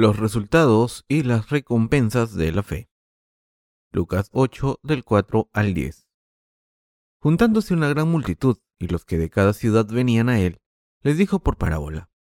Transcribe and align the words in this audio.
Los 0.00 0.16
resultados 0.16 1.04
y 1.08 1.24
las 1.24 1.50
recompensas 1.50 2.32
de 2.36 2.52
la 2.52 2.62
fe. 2.62 2.88
Lucas 3.90 4.28
8 4.30 4.78
del 4.84 5.02
4 5.02 5.50
al 5.52 5.74
10. 5.74 6.06
Juntándose 7.20 7.74
una 7.74 7.88
gran 7.88 8.08
multitud 8.08 8.58
y 8.78 8.86
los 8.86 9.04
que 9.04 9.18
de 9.18 9.28
cada 9.28 9.52
ciudad 9.52 9.86
venían 9.86 10.28
a 10.28 10.38
él, 10.38 10.60
les 11.02 11.18
dijo 11.18 11.40
por 11.40 11.56
parábola. 11.56 12.12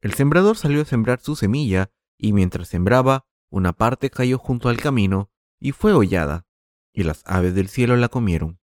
El 0.00 0.14
sembrador 0.14 0.56
salió 0.56 0.82
a 0.82 0.84
sembrar 0.84 1.18
su 1.18 1.34
semilla 1.34 1.90
y 2.16 2.32
mientras 2.32 2.68
sembraba, 2.68 3.26
una 3.50 3.72
parte 3.72 4.10
cayó 4.10 4.38
junto 4.38 4.68
al 4.68 4.76
camino 4.76 5.32
y 5.58 5.72
fue 5.72 5.92
hollada, 5.92 6.46
y 6.92 7.02
las 7.02 7.24
aves 7.26 7.56
del 7.56 7.66
cielo 7.66 7.96
la 7.96 8.08
comieron. 8.08 8.60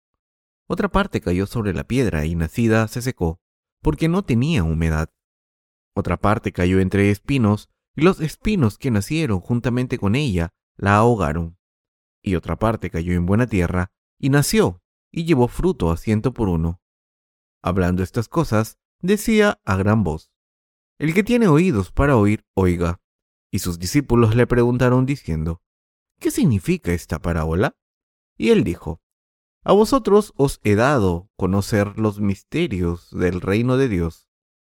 Otra 0.66 0.90
parte 0.90 1.22
cayó 1.22 1.46
sobre 1.46 1.72
la 1.72 1.84
piedra 1.84 2.26
y 2.26 2.34
nacida 2.34 2.86
se 2.88 3.00
secó, 3.00 3.40
porque 3.80 4.08
no 4.08 4.24
tenía 4.24 4.62
humedad. 4.62 5.08
Otra 5.94 6.18
parte 6.18 6.52
cayó 6.52 6.80
entre 6.80 7.10
espinos 7.10 7.70
y 7.98 8.02
los 8.02 8.20
espinos 8.20 8.78
que 8.78 8.92
nacieron 8.92 9.40
juntamente 9.40 9.98
con 9.98 10.14
ella 10.14 10.54
la 10.76 10.98
ahogaron. 10.98 11.58
Y 12.22 12.36
otra 12.36 12.56
parte 12.56 12.90
cayó 12.90 13.12
en 13.12 13.26
buena 13.26 13.48
tierra, 13.48 13.90
y 14.20 14.30
nació, 14.30 14.80
y 15.10 15.24
llevó 15.24 15.48
fruto 15.48 15.90
a 15.90 15.96
ciento 15.96 16.32
por 16.32 16.48
uno. 16.48 16.80
Hablando 17.60 18.04
estas 18.04 18.28
cosas, 18.28 18.78
decía 19.00 19.60
a 19.64 19.74
gran 19.74 20.04
voz, 20.04 20.30
El 21.00 21.12
que 21.12 21.24
tiene 21.24 21.48
oídos 21.48 21.90
para 21.90 22.16
oír, 22.16 22.46
oiga. 22.54 23.00
Y 23.50 23.58
sus 23.58 23.80
discípulos 23.80 24.36
le 24.36 24.46
preguntaron 24.46 25.04
diciendo, 25.04 25.60
¿Qué 26.20 26.30
significa 26.30 26.92
esta 26.92 27.20
parábola? 27.20 27.76
Y 28.36 28.50
él 28.50 28.62
dijo, 28.62 29.02
A 29.64 29.72
vosotros 29.72 30.34
os 30.36 30.60
he 30.62 30.76
dado 30.76 31.32
conocer 31.36 31.98
los 31.98 32.20
misterios 32.20 33.10
del 33.10 33.40
reino 33.40 33.76
de 33.76 33.88
Dios, 33.88 34.28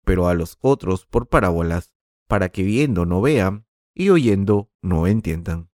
pero 0.06 0.26
a 0.26 0.32
los 0.32 0.56
otros 0.62 1.04
por 1.04 1.28
parábolas, 1.28 1.92
para 2.30 2.50
que 2.50 2.62
viendo 2.62 3.06
no 3.06 3.20
vean 3.20 3.66
y 3.92 4.10
oyendo 4.10 4.70
no 4.80 5.08
entiendan. 5.08 5.68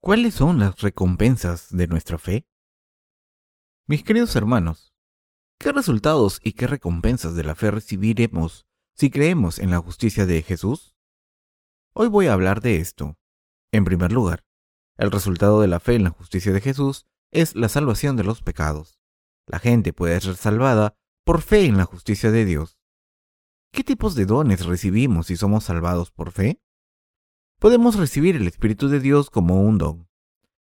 ¿Cuáles 0.00 0.32
son 0.32 0.58
las 0.58 0.80
recompensas 0.80 1.68
de 1.76 1.86
nuestra 1.86 2.16
fe? 2.16 2.48
Mis 3.86 4.02
queridos 4.02 4.34
hermanos, 4.34 4.94
¿qué 5.58 5.70
resultados 5.72 6.40
y 6.42 6.54
qué 6.54 6.66
recompensas 6.66 7.34
de 7.34 7.44
la 7.44 7.54
fe 7.54 7.70
recibiremos 7.70 8.66
si 8.94 9.10
creemos 9.10 9.58
en 9.58 9.70
la 9.70 9.78
justicia 9.78 10.24
de 10.24 10.40
Jesús? 10.40 10.96
Hoy 11.92 12.08
voy 12.08 12.28
a 12.28 12.32
hablar 12.32 12.62
de 12.62 12.76
esto. 12.76 13.18
En 13.70 13.84
primer 13.84 14.10
lugar, 14.10 14.46
el 14.96 15.10
resultado 15.10 15.60
de 15.60 15.68
la 15.68 15.80
fe 15.80 15.96
en 15.96 16.04
la 16.04 16.10
justicia 16.10 16.50
de 16.50 16.62
Jesús 16.62 17.04
es 17.30 17.54
la 17.54 17.68
salvación 17.68 18.16
de 18.16 18.24
los 18.24 18.40
pecados. 18.40 18.98
La 19.44 19.58
gente 19.58 19.92
puede 19.92 20.18
ser 20.22 20.36
salvada 20.36 20.96
por 21.24 21.42
fe 21.42 21.66
en 21.66 21.76
la 21.76 21.84
justicia 21.84 22.30
de 22.30 22.46
Dios. 22.46 22.77
¿Qué 23.70 23.84
tipos 23.84 24.14
de 24.14 24.26
dones 24.26 24.66
recibimos 24.66 25.26
si 25.26 25.36
somos 25.36 25.64
salvados 25.64 26.10
por 26.10 26.32
fe? 26.32 26.60
Podemos 27.58 27.96
recibir 27.96 28.36
el 28.36 28.46
Espíritu 28.46 28.88
de 28.88 29.00
Dios 29.00 29.30
como 29.30 29.62
un 29.62 29.78
don. 29.78 30.08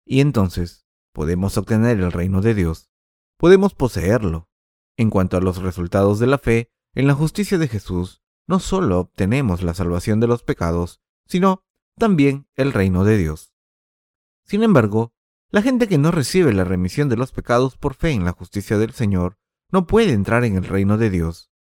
Y 0.05 0.21
entonces 0.21 0.85
podemos 1.11 1.57
obtener 1.57 1.99
el 1.99 2.11
reino 2.11 2.41
de 2.41 2.53
Dios. 2.53 2.89
Podemos 3.37 3.73
poseerlo. 3.73 4.49
En 4.95 5.09
cuanto 5.09 5.37
a 5.37 5.41
los 5.41 5.57
resultados 5.57 6.19
de 6.19 6.27
la 6.27 6.37
fe, 6.37 6.71
en 6.93 7.07
la 7.07 7.15
justicia 7.15 7.57
de 7.57 7.67
Jesús, 7.67 8.21
no 8.47 8.59
solo 8.59 8.99
obtenemos 8.99 9.63
la 9.63 9.73
salvación 9.73 10.19
de 10.19 10.27
los 10.27 10.43
pecados, 10.43 11.01
sino 11.25 11.63
también 11.97 12.47
el 12.55 12.73
reino 12.73 13.03
de 13.03 13.17
Dios. 13.17 13.53
Sin 14.45 14.63
embargo, 14.63 15.13
la 15.49 15.61
gente 15.61 15.87
que 15.87 15.97
no 15.97 16.11
recibe 16.11 16.53
la 16.53 16.63
remisión 16.63 17.09
de 17.09 17.17
los 17.17 17.31
pecados 17.31 17.77
por 17.77 17.95
fe 17.95 18.11
en 18.11 18.25
la 18.25 18.33
justicia 18.33 18.77
del 18.77 18.91
Señor 18.91 19.37
no 19.71 19.87
puede 19.87 20.11
entrar 20.11 20.43
en 20.45 20.57
el 20.57 20.65
reino 20.65 20.97
de 20.97 21.09
Dios. 21.09 21.52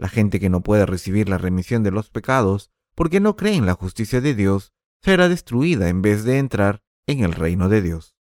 La 0.00 0.08
gente 0.08 0.40
que 0.40 0.48
no 0.48 0.62
puede 0.62 0.86
recibir 0.86 1.28
la 1.28 1.36
remisión 1.36 1.82
de 1.82 1.90
los 1.90 2.08
pecados 2.08 2.70
porque 2.94 3.20
no 3.20 3.36
cree 3.36 3.56
en 3.56 3.66
la 3.66 3.74
justicia 3.74 4.22
de 4.22 4.34
Dios 4.34 4.72
será 5.02 5.28
destruida 5.28 5.90
en 5.90 6.00
vez 6.00 6.24
de 6.24 6.38
entrar 6.38 6.82
en 7.06 7.22
el 7.22 7.32
reino 7.32 7.68
de 7.68 7.82
Dios. 7.82 8.16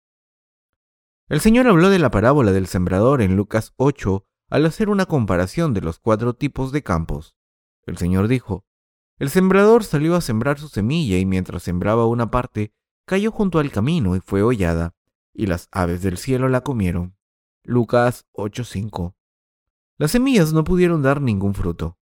El 1.28 1.40
Señor 1.40 1.66
habló 1.66 1.90
de 1.90 1.98
la 1.98 2.12
parábola 2.12 2.52
del 2.52 2.68
sembrador 2.68 3.22
en 3.22 3.34
Lucas 3.34 3.72
8 3.74 4.24
al 4.50 4.66
hacer 4.66 4.88
una 4.88 5.06
comparación 5.06 5.74
de 5.74 5.80
los 5.80 5.98
cuatro 5.98 6.34
tipos 6.34 6.70
de 6.70 6.84
campos. 6.84 7.36
El 7.86 7.98
Señor 7.98 8.28
dijo, 8.28 8.64
El 9.18 9.28
sembrador 9.28 9.82
salió 9.82 10.14
a 10.14 10.20
sembrar 10.20 10.60
su 10.60 10.68
semilla 10.68 11.18
y 11.18 11.26
mientras 11.26 11.64
sembraba 11.64 12.06
una 12.06 12.30
parte, 12.30 12.72
cayó 13.04 13.32
junto 13.32 13.58
al 13.58 13.72
camino 13.72 14.14
y 14.14 14.20
fue 14.20 14.44
hollada, 14.44 14.94
y 15.32 15.46
las 15.46 15.66
aves 15.72 16.02
del 16.02 16.18
cielo 16.18 16.48
la 16.48 16.60
comieron. 16.60 17.16
Lucas 17.64 18.26
8:5 18.32 19.16
las 19.96 20.10
semillas 20.10 20.52
no 20.52 20.64
pudieron 20.64 21.02
dar 21.02 21.20
ningún 21.20 21.54
fruto. 21.54 21.98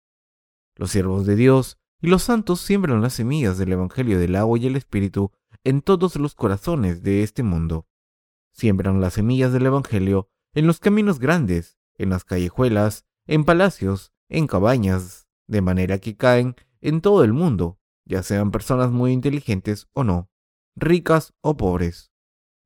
Los 0.75 0.91
siervos 0.91 1.25
de 1.25 1.35
Dios 1.35 1.79
y 2.01 2.07
los 2.07 2.23
santos 2.23 2.61
siembran 2.61 3.01
las 3.01 3.13
semillas 3.13 3.57
del 3.57 3.73
Evangelio 3.73 4.19
del 4.19 4.35
agua 4.35 4.57
y 4.59 4.67
el 4.67 4.75
Espíritu 4.75 5.31
en 5.63 5.81
todos 5.81 6.15
los 6.15 6.35
corazones 6.35 7.03
de 7.03 7.23
este 7.23 7.43
mundo. 7.43 7.87
Siembran 8.51 9.01
las 9.01 9.13
semillas 9.13 9.51
del 9.51 9.65
Evangelio 9.65 10.29
en 10.53 10.67
los 10.67 10.79
caminos 10.79 11.19
grandes, 11.19 11.77
en 11.97 12.09
las 12.09 12.23
callejuelas, 12.23 13.05
en 13.27 13.43
palacios, 13.43 14.13
en 14.29 14.47
cabañas, 14.47 15.27
de 15.47 15.61
manera 15.61 15.97
que 15.97 16.15
caen 16.15 16.55
en 16.81 17.01
todo 17.01 17.23
el 17.23 17.33
mundo, 17.33 17.79
ya 18.05 18.23
sean 18.23 18.51
personas 18.51 18.91
muy 18.91 19.11
inteligentes 19.11 19.87
o 19.93 20.03
no, 20.03 20.29
ricas 20.75 21.33
o 21.41 21.57
pobres. 21.57 22.11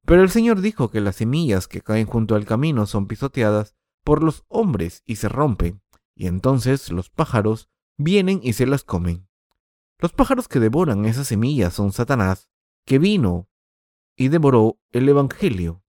Pero 0.06 0.22
el 0.22 0.30
Señor 0.30 0.62
dijo 0.62 0.92
que 0.92 1.02
las 1.02 1.16
semillas 1.16 1.68
que 1.68 1.82
caen 1.82 2.06
junto 2.06 2.36
al 2.36 2.46
camino 2.46 2.86
son 2.86 3.08
pisoteadas 3.08 3.76
por 4.04 4.24
los 4.24 4.44
hombres 4.48 5.04
y 5.06 5.16
se 5.16 5.30
rompen, 5.30 5.82
y 6.16 6.28
entonces 6.28 6.92
los 6.92 7.10
pájaros 7.10 7.70
vienen 7.98 8.40
y 8.44 8.54
se 8.54 8.66
las 8.66 8.84
comen. 8.84 9.28
Los 10.00 10.14
pájaros 10.14 10.48
que 10.48 10.60
devoran 10.60 11.06
esas 11.06 11.28
semillas 11.28 11.74
son 11.74 11.92
Satanás, 11.92 12.50
que 12.86 13.00
vino 13.00 13.50
y 14.18 14.28
devoró 14.28 14.80
el 14.92 15.08
Evangelio. 15.08 15.84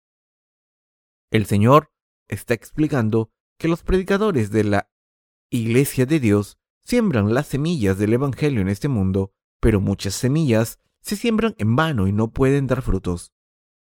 El 1.31 1.45
Señor 1.45 1.91
está 2.27 2.53
explicando 2.53 3.31
que 3.57 3.67
los 3.67 3.83
predicadores 3.83 4.51
de 4.51 4.63
la 4.63 4.89
Iglesia 5.49 6.05
de 6.05 6.19
Dios 6.19 6.57
siembran 6.83 7.33
las 7.33 7.47
semillas 7.47 7.97
del 7.97 8.13
Evangelio 8.13 8.61
en 8.61 8.69
este 8.69 8.87
mundo, 8.87 9.33
pero 9.59 9.81
muchas 9.81 10.13
semillas 10.13 10.79
se 11.01 11.15
siembran 11.15 11.55
en 11.57 11.75
vano 11.75 12.07
y 12.07 12.13
no 12.13 12.31
pueden 12.31 12.67
dar 12.67 12.81
frutos. 12.81 13.33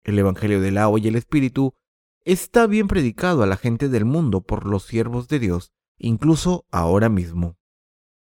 El 0.03 0.19
Evangelio 0.19 0.61
del 0.61 0.77
agua 0.77 0.99
y 0.99 1.07
el 1.07 1.15
Espíritu 1.15 1.73
está 2.27 2.67
bien 2.67 2.89
predicado 2.89 3.41
a 3.41 3.47
la 3.47 3.55
gente 3.55 3.87
del 3.87 4.03
mundo 4.03 4.41
por 4.41 4.65
los 4.65 4.83
siervos 4.83 5.29
de 5.29 5.39
Dios, 5.39 5.71
incluso 5.97 6.65
ahora 6.71 7.07
mismo. 7.07 7.57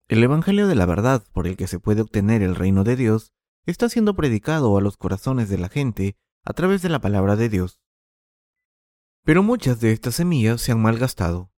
El 0.10 0.22
Evangelio 0.22 0.68
de 0.68 0.76
la 0.76 0.86
verdad 0.86 1.24
por 1.32 1.48
el 1.48 1.56
que 1.56 1.68
se 1.68 1.80
puede 1.80 2.02
obtener 2.02 2.42
el 2.42 2.56
reino 2.56 2.84
de 2.84 2.98
Dios 2.98 3.32
está 3.66 3.88
siendo 3.88 4.14
predicado 4.14 4.78
a 4.78 4.82
los 4.82 4.98
corazones 4.98 5.48
de 5.48 5.58
la 5.58 5.70
gente 5.70 6.18
a 6.44 6.52
través 6.52 6.82
de 6.82 6.90
la 6.90 7.00
palabra 7.00 7.38
de 7.38 7.48
Dios. 7.48 7.80
Pero 9.24 9.42
muchas 9.42 9.80
de 9.80 9.94
estas 9.94 10.16
semillas 10.16 10.60
se 10.60 10.74
han 10.74 10.82
malgastado. 10.82 11.54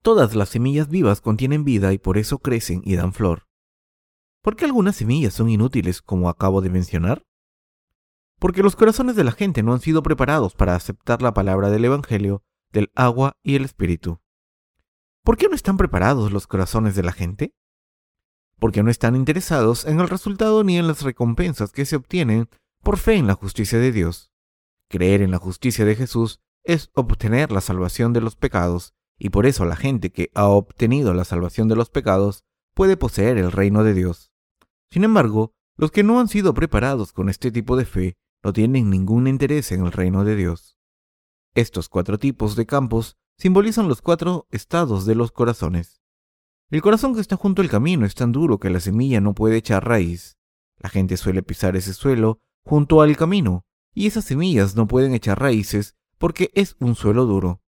Todas 0.00 0.34
las 0.34 0.48
semillas 0.48 0.88
vivas 0.88 1.20
contienen 1.20 1.62
vida 1.62 1.92
y 1.92 1.98
por 1.98 2.16
eso 2.16 2.38
crecen 2.38 2.80
y 2.86 2.96
dan 2.96 3.12
flor. 3.12 3.48
¿Por 4.40 4.56
qué 4.56 4.64
algunas 4.64 4.96
semillas 4.96 5.34
son 5.34 5.50
inútiles 5.50 6.00
como 6.00 6.30
acabo 6.30 6.62
de 6.62 6.70
mencionar? 6.70 7.22
Porque 8.38 8.62
los 8.62 8.76
corazones 8.76 9.16
de 9.16 9.24
la 9.24 9.32
gente 9.32 9.62
no 9.62 9.72
han 9.72 9.80
sido 9.80 10.02
preparados 10.02 10.54
para 10.54 10.74
aceptar 10.74 11.22
la 11.22 11.34
palabra 11.34 11.70
del 11.70 11.84
Evangelio, 11.84 12.42
del 12.72 12.90
agua 12.94 13.36
y 13.42 13.54
el 13.56 13.64
Espíritu. 13.64 14.20
¿Por 15.22 15.36
qué 15.36 15.48
no 15.48 15.54
están 15.54 15.76
preparados 15.76 16.32
los 16.32 16.46
corazones 16.46 16.94
de 16.94 17.02
la 17.02 17.12
gente? 17.12 17.54
Porque 18.58 18.82
no 18.82 18.90
están 18.90 19.16
interesados 19.16 19.86
en 19.86 20.00
el 20.00 20.08
resultado 20.08 20.64
ni 20.64 20.76
en 20.76 20.86
las 20.86 21.02
recompensas 21.02 21.72
que 21.72 21.86
se 21.86 21.96
obtienen 21.96 22.48
por 22.82 22.98
fe 22.98 23.14
en 23.14 23.26
la 23.26 23.34
justicia 23.34 23.78
de 23.78 23.90
Dios. 23.90 24.32
Creer 24.90 25.22
en 25.22 25.30
la 25.30 25.38
justicia 25.38 25.84
de 25.84 25.96
Jesús 25.96 26.40
es 26.62 26.90
obtener 26.94 27.52
la 27.52 27.60
salvación 27.60 28.12
de 28.12 28.20
los 28.20 28.36
pecados, 28.36 28.94
y 29.18 29.30
por 29.30 29.46
eso 29.46 29.64
la 29.64 29.76
gente 29.76 30.10
que 30.10 30.30
ha 30.34 30.48
obtenido 30.48 31.14
la 31.14 31.24
salvación 31.24 31.68
de 31.68 31.76
los 31.76 31.88
pecados 31.88 32.44
puede 32.74 32.96
poseer 32.96 33.38
el 33.38 33.52
reino 33.52 33.84
de 33.84 33.94
Dios. 33.94 34.32
Sin 34.90 35.04
embargo, 35.04 35.52
los 35.76 35.90
que 35.90 36.02
no 36.02 36.20
han 36.20 36.28
sido 36.28 36.54
preparados 36.54 37.12
con 37.12 37.28
este 37.28 37.50
tipo 37.50 37.76
de 37.76 37.84
fe 37.84 38.16
no 38.44 38.52
tienen 38.52 38.90
ningún 38.90 39.26
interés 39.26 39.72
en 39.72 39.86
el 39.86 39.92
reino 39.92 40.22
de 40.22 40.36
Dios. 40.36 40.78
Estos 41.54 41.88
cuatro 41.88 42.18
tipos 42.18 42.56
de 42.56 42.66
campos 42.66 43.16
simbolizan 43.38 43.88
los 43.88 44.02
cuatro 44.02 44.46
estados 44.50 45.06
de 45.06 45.14
los 45.14 45.32
corazones. 45.32 46.02
El 46.70 46.82
corazón 46.82 47.14
que 47.14 47.20
está 47.20 47.36
junto 47.36 47.62
al 47.62 47.70
camino 47.70 48.04
es 48.04 48.14
tan 48.14 48.32
duro 48.32 48.58
que 48.58 48.68
la 48.68 48.80
semilla 48.80 49.20
no 49.20 49.34
puede 49.34 49.56
echar 49.56 49.86
raíz. 49.88 50.36
La 50.78 50.90
gente 50.90 51.16
suele 51.16 51.42
pisar 51.42 51.74
ese 51.74 51.94
suelo 51.94 52.40
junto 52.64 53.00
al 53.00 53.16
camino, 53.16 53.64
y 53.94 54.06
esas 54.06 54.24
semillas 54.24 54.76
no 54.76 54.86
pueden 54.86 55.14
echar 55.14 55.40
raíces 55.40 55.96
porque 56.18 56.50
es 56.54 56.76
un 56.80 56.96
suelo 56.96 57.24
duro. 57.24 57.62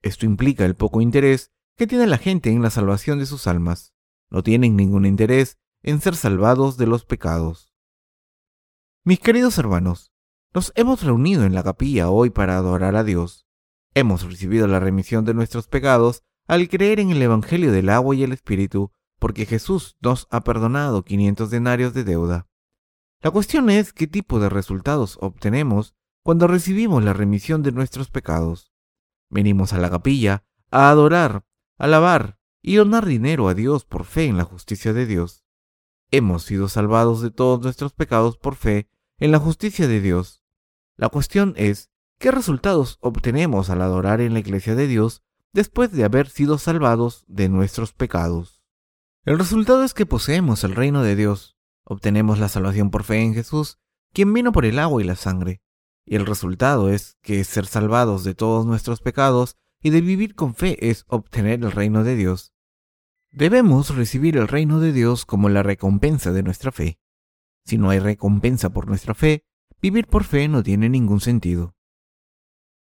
Esto 0.00 0.26
implica 0.26 0.64
el 0.64 0.76
poco 0.76 1.00
interés 1.00 1.50
que 1.76 1.86
tiene 1.86 2.06
la 2.06 2.18
gente 2.18 2.50
en 2.50 2.62
la 2.62 2.70
salvación 2.70 3.18
de 3.18 3.26
sus 3.26 3.46
almas. 3.46 3.92
No 4.30 4.42
tienen 4.42 4.76
ningún 4.76 5.04
interés 5.04 5.58
en 5.82 6.00
ser 6.00 6.16
salvados 6.16 6.76
de 6.76 6.86
los 6.86 7.04
pecados. 7.04 7.74
Mis 9.04 9.18
queridos 9.18 9.58
hermanos, 9.58 10.11
nos 10.54 10.72
hemos 10.74 11.02
reunido 11.02 11.44
en 11.44 11.54
la 11.54 11.62
capilla 11.62 12.10
hoy 12.10 12.30
para 12.30 12.56
adorar 12.56 12.94
a 12.96 13.04
Dios. 13.04 13.46
Hemos 13.94 14.22
recibido 14.22 14.66
la 14.66 14.80
remisión 14.80 15.24
de 15.24 15.34
nuestros 15.34 15.66
pecados 15.66 16.22
al 16.46 16.68
creer 16.68 17.00
en 17.00 17.10
el 17.10 17.22
Evangelio 17.22 17.72
del 17.72 17.88
agua 17.88 18.14
y 18.14 18.22
el 18.22 18.32
Espíritu, 18.32 18.92
porque 19.18 19.46
Jesús 19.46 19.96
nos 20.00 20.26
ha 20.30 20.42
perdonado 20.42 21.04
500 21.04 21.50
denarios 21.50 21.94
de 21.94 22.04
deuda. 22.04 22.48
La 23.22 23.30
cuestión 23.30 23.70
es 23.70 23.92
qué 23.92 24.06
tipo 24.06 24.40
de 24.40 24.48
resultados 24.48 25.16
obtenemos 25.20 25.94
cuando 26.22 26.48
recibimos 26.48 27.02
la 27.02 27.12
remisión 27.12 27.62
de 27.62 27.72
nuestros 27.72 28.10
pecados. 28.10 28.72
Venimos 29.30 29.72
a 29.72 29.78
la 29.78 29.90
capilla 29.90 30.44
a 30.70 30.90
adorar, 30.90 31.46
alabar 31.78 32.38
y 32.60 32.76
donar 32.76 33.06
dinero 33.06 33.48
a 33.48 33.54
Dios 33.54 33.84
por 33.84 34.04
fe 34.04 34.26
en 34.26 34.36
la 34.36 34.44
justicia 34.44 34.92
de 34.92 35.06
Dios. 35.06 35.44
Hemos 36.10 36.42
sido 36.42 36.68
salvados 36.68 37.22
de 37.22 37.30
todos 37.30 37.62
nuestros 37.62 37.94
pecados 37.94 38.36
por 38.36 38.54
fe 38.54 38.90
en 39.18 39.32
la 39.32 39.38
justicia 39.38 39.88
de 39.88 40.00
Dios. 40.00 40.41
La 41.02 41.08
cuestión 41.08 41.54
es, 41.56 41.90
¿qué 42.20 42.30
resultados 42.30 42.98
obtenemos 43.00 43.70
al 43.70 43.82
adorar 43.82 44.20
en 44.20 44.34
la 44.34 44.38
iglesia 44.38 44.76
de 44.76 44.86
Dios 44.86 45.24
después 45.52 45.90
de 45.90 46.04
haber 46.04 46.28
sido 46.28 46.58
salvados 46.58 47.24
de 47.26 47.48
nuestros 47.48 47.92
pecados? 47.92 48.62
El 49.24 49.36
resultado 49.36 49.82
es 49.82 49.94
que 49.94 50.06
poseemos 50.06 50.62
el 50.62 50.76
reino 50.76 51.02
de 51.02 51.16
Dios, 51.16 51.56
obtenemos 51.82 52.38
la 52.38 52.48
salvación 52.48 52.92
por 52.92 53.02
fe 53.02 53.20
en 53.20 53.34
Jesús, 53.34 53.80
quien 54.12 54.32
vino 54.32 54.52
por 54.52 54.64
el 54.64 54.78
agua 54.78 55.02
y 55.02 55.04
la 55.04 55.16
sangre, 55.16 55.60
y 56.06 56.14
el 56.14 56.24
resultado 56.24 56.88
es 56.88 57.16
que 57.20 57.42
ser 57.42 57.66
salvados 57.66 58.22
de 58.22 58.36
todos 58.36 58.64
nuestros 58.64 59.00
pecados 59.00 59.56
y 59.82 59.90
de 59.90 60.02
vivir 60.02 60.36
con 60.36 60.54
fe 60.54 60.88
es 60.88 61.04
obtener 61.08 61.64
el 61.64 61.72
reino 61.72 62.04
de 62.04 62.14
Dios. 62.14 62.52
Debemos 63.32 63.96
recibir 63.96 64.36
el 64.36 64.46
reino 64.46 64.78
de 64.78 64.92
Dios 64.92 65.26
como 65.26 65.48
la 65.48 65.64
recompensa 65.64 66.30
de 66.30 66.44
nuestra 66.44 66.70
fe. 66.70 67.00
Si 67.64 67.76
no 67.76 67.90
hay 67.90 67.98
recompensa 67.98 68.70
por 68.70 68.86
nuestra 68.86 69.14
fe, 69.14 69.44
vivir 69.82 70.06
por 70.06 70.22
fe 70.22 70.46
no 70.46 70.62
tiene 70.62 70.88
ningún 70.88 71.20
sentido. 71.20 71.74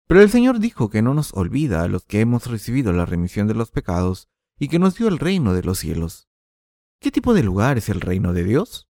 Pero 0.05 0.21
el 0.21 0.29
Señor 0.29 0.59
dijo 0.59 0.89
que 0.89 1.01
no 1.01 1.13
nos 1.13 1.33
olvida 1.33 1.81
a 1.81 1.87
los 1.87 2.03
que 2.03 2.19
hemos 2.19 2.47
recibido 2.47 2.91
la 2.91 3.05
remisión 3.05 3.47
de 3.47 3.53
los 3.53 3.71
pecados 3.71 4.27
y 4.59 4.67
que 4.67 4.79
nos 4.79 4.95
dio 4.95 5.07
el 5.07 5.17
reino 5.17 5.53
de 5.53 5.63
los 5.63 5.79
cielos. 5.79 6.27
¿Qué 6.99 7.09
tipo 7.09 7.33
de 7.33 7.41
lugar 7.41 7.77
es 7.77 7.87
el 7.87 8.01
reino 8.01 8.33
de 8.33 8.43
Dios? 8.43 8.89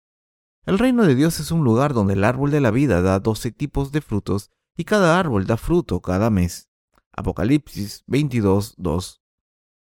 El 0.65 0.79
reino 0.79 1.05
de 1.05 1.13
Dios 1.13 1.39
es 1.39 1.51
un 1.51 1.63
lugar 1.63 1.93
donde 1.93 2.13
el 2.13 2.23
árbol 2.23 2.49
de 2.49 2.61
la 2.61 2.71
vida 2.71 3.01
da 3.01 3.19
doce 3.19 3.51
tipos 3.51 3.91
de 3.91 4.01
frutos 4.01 4.49
y 4.75 4.85
cada 4.85 5.19
árbol 5.19 5.45
da 5.45 5.57
fruto 5.57 6.01
cada 6.01 6.29
mes. 6.29 6.69
Apocalipsis 7.11 8.03
22, 8.07 8.75
2. 8.77 9.21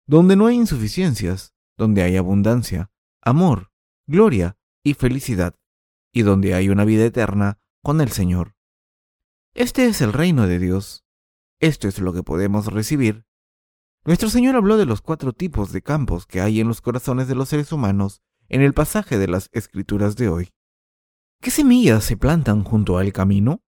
Donde 0.06 0.34
no 0.34 0.46
hay 0.46 0.56
insuficiencias, 0.56 1.54
donde 1.76 2.02
hay 2.02 2.16
abundancia, 2.16 2.90
amor, 3.22 3.70
gloria 4.06 4.58
y 4.82 4.94
felicidad, 4.94 5.54
y 6.12 6.22
donde 6.22 6.54
hay 6.54 6.70
una 6.70 6.84
vida 6.84 7.04
eterna 7.04 7.60
con 7.82 8.00
el 8.00 8.10
Señor. 8.10 8.56
Este 9.54 9.86
es 9.86 10.00
el 10.00 10.12
reino 10.12 10.46
de 10.46 10.58
Dios. 10.58 11.04
Esto 11.60 11.88
es 11.88 11.98
lo 11.98 12.12
que 12.12 12.22
podemos 12.22 12.66
recibir. 12.66 13.26
Nuestro 14.04 14.30
Señor 14.30 14.56
habló 14.56 14.76
de 14.76 14.86
los 14.86 15.02
cuatro 15.02 15.32
tipos 15.32 15.72
de 15.72 15.82
campos 15.82 16.26
que 16.26 16.40
hay 16.40 16.60
en 16.60 16.68
los 16.68 16.80
corazones 16.80 17.28
de 17.28 17.34
los 17.34 17.48
seres 17.48 17.72
humanos 17.72 18.22
en 18.48 18.62
el 18.62 18.74
pasaje 18.74 19.18
de 19.18 19.28
las 19.28 19.48
Escrituras 19.52 20.16
de 20.16 20.28
hoy. 20.28 20.50
¿Qué 21.40 21.50
semillas 21.50 22.04
se 22.04 22.16
plantan 22.16 22.64
junto 22.64 22.98
al 22.98 23.12
camino? 23.12 23.62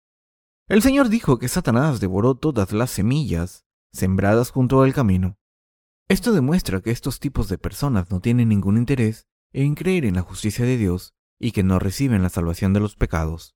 El 0.67 0.81
Señor 0.81 1.09
dijo 1.09 1.39
que 1.39 1.47
Satanás 1.47 1.99
devoró 1.99 2.35
todas 2.35 2.71
las 2.71 2.91
semillas 2.91 3.65
sembradas 3.91 4.51
junto 4.51 4.81
al 4.81 4.93
camino. 4.93 5.37
Esto 6.07 6.31
demuestra 6.31 6.81
que 6.81 6.91
estos 6.91 7.19
tipos 7.19 7.49
de 7.49 7.57
personas 7.57 8.09
no 8.09 8.19
tienen 8.19 8.49
ningún 8.49 8.77
interés 8.77 9.27
en 9.51 9.75
creer 9.75 10.05
en 10.05 10.15
la 10.15 10.21
justicia 10.21 10.65
de 10.65 10.77
Dios 10.77 11.13
y 11.39 11.51
que 11.51 11.63
no 11.63 11.79
reciben 11.79 12.23
la 12.23 12.29
salvación 12.29 12.73
de 12.73 12.79
los 12.79 12.95
pecados. 12.95 13.55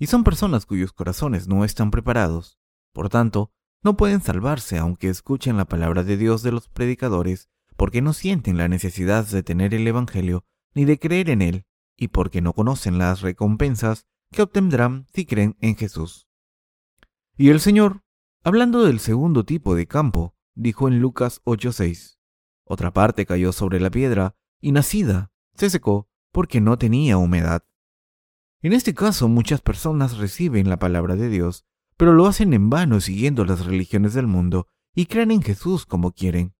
Y 0.00 0.06
son 0.06 0.24
personas 0.24 0.64
cuyos 0.64 0.94
corazones 0.94 1.46
no 1.46 1.62
están 1.62 1.90
preparados, 1.90 2.58
por 2.94 3.10
tanto, 3.10 3.52
no 3.82 3.98
pueden 3.98 4.22
salvarse 4.22 4.78
aunque 4.78 5.10
escuchen 5.10 5.58
la 5.58 5.66
palabra 5.66 6.02
de 6.02 6.16
Dios 6.16 6.42
de 6.42 6.52
los 6.52 6.68
predicadores, 6.68 7.50
porque 7.76 8.00
no 8.00 8.14
sienten 8.14 8.56
la 8.56 8.66
necesidad 8.66 9.26
de 9.26 9.42
tener 9.42 9.74
el 9.74 9.86
Evangelio 9.86 10.46
ni 10.74 10.86
de 10.86 10.98
creer 10.98 11.28
en 11.28 11.42
él, 11.42 11.66
y 11.98 12.08
porque 12.08 12.40
no 12.40 12.54
conocen 12.54 12.96
las 12.96 13.20
recompensas 13.20 14.06
que 14.32 14.40
obtendrán 14.40 15.06
si 15.12 15.26
creen 15.26 15.56
en 15.60 15.76
Jesús. 15.76 16.26
Y 17.36 17.50
el 17.50 17.60
Señor, 17.60 18.02
hablando 18.42 18.84
del 18.84 19.00
segundo 19.00 19.44
tipo 19.44 19.74
de 19.74 19.86
campo, 19.86 20.34
dijo 20.54 20.88
en 20.88 21.00
Lucas 21.00 21.42
8:6, 21.44 22.18
Otra 22.64 22.90
parte 22.90 23.26
cayó 23.26 23.52
sobre 23.52 23.80
la 23.80 23.90
piedra 23.90 24.34
y 24.62 24.72
nacida 24.72 25.30
se 25.56 25.68
secó 25.68 26.08
porque 26.32 26.62
no 26.62 26.78
tenía 26.78 27.18
humedad. 27.18 27.64
En 28.62 28.74
este 28.74 28.92
caso 28.92 29.28
muchas 29.28 29.62
personas 29.62 30.18
reciben 30.18 30.68
la 30.68 30.78
palabra 30.78 31.16
de 31.16 31.28
Dios, 31.28 31.64
pero 31.96 32.12
lo 32.12 32.26
hacen 32.26 32.52
en 32.52 32.68
vano 32.68 33.00
siguiendo 33.00 33.44
las 33.44 33.64
religiones 33.64 34.12
del 34.12 34.26
mundo 34.26 34.66
y 34.94 35.06
creen 35.06 35.30
en 35.30 35.42
Jesús 35.42 35.86
como 35.86 36.12
quieren. 36.12 36.54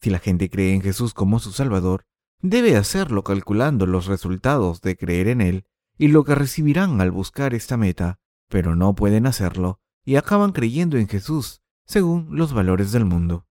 Si 0.00 0.10
la 0.10 0.18
gente 0.18 0.50
cree 0.50 0.74
en 0.74 0.82
Jesús 0.82 1.14
como 1.14 1.38
su 1.38 1.52
Salvador, 1.52 2.06
debe 2.40 2.76
hacerlo 2.76 3.22
calculando 3.22 3.86
los 3.86 4.06
resultados 4.06 4.80
de 4.80 4.96
creer 4.96 5.28
en 5.28 5.40
Él 5.40 5.66
y 5.96 6.08
lo 6.08 6.24
que 6.24 6.34
recibirán 6.34 7.00
al 7.00 7.10
buscar 7.10 7.54
esta 7.54 7.76
meta, 7.76 8.20
pero 8.48 8.74
no 8.76 8.94
pueden 8.94 9.26
hacerlo 9.26 9.80
y 10.04 10.16
acaban 10.16 10.52
creyendo 10.52 10.96
en 10.96 11.08
Jesús 11.08 11.62
según 11.84 12.28
los 12.30 12.52
valores 12.52 12.92
del 12.92 13.04
mundo. 13.04 13.46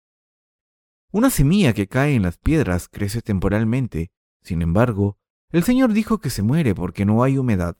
Una 1.12 1.30
semilla 1.30 1.74
que 1.74 1.88
cae 1.88 2.16
en 2.16 2.24
las 2.24 2.38
piedras 2.38 2.88
crece 2.90 3.22
temporalmente, 3.22 4.12
sin 4.42 4.62
embargo, 4.62 5.18
el 5.52 5.64
Señor 5.64 5.94
dijo 5.94 6.20
que 6.20 6.30
se 6.30 6.42
muere 6.42 6.76
porque 6.76 7.06
no 7.06 7.24
hay 7.24 7.38
humedad. 7.38 7.78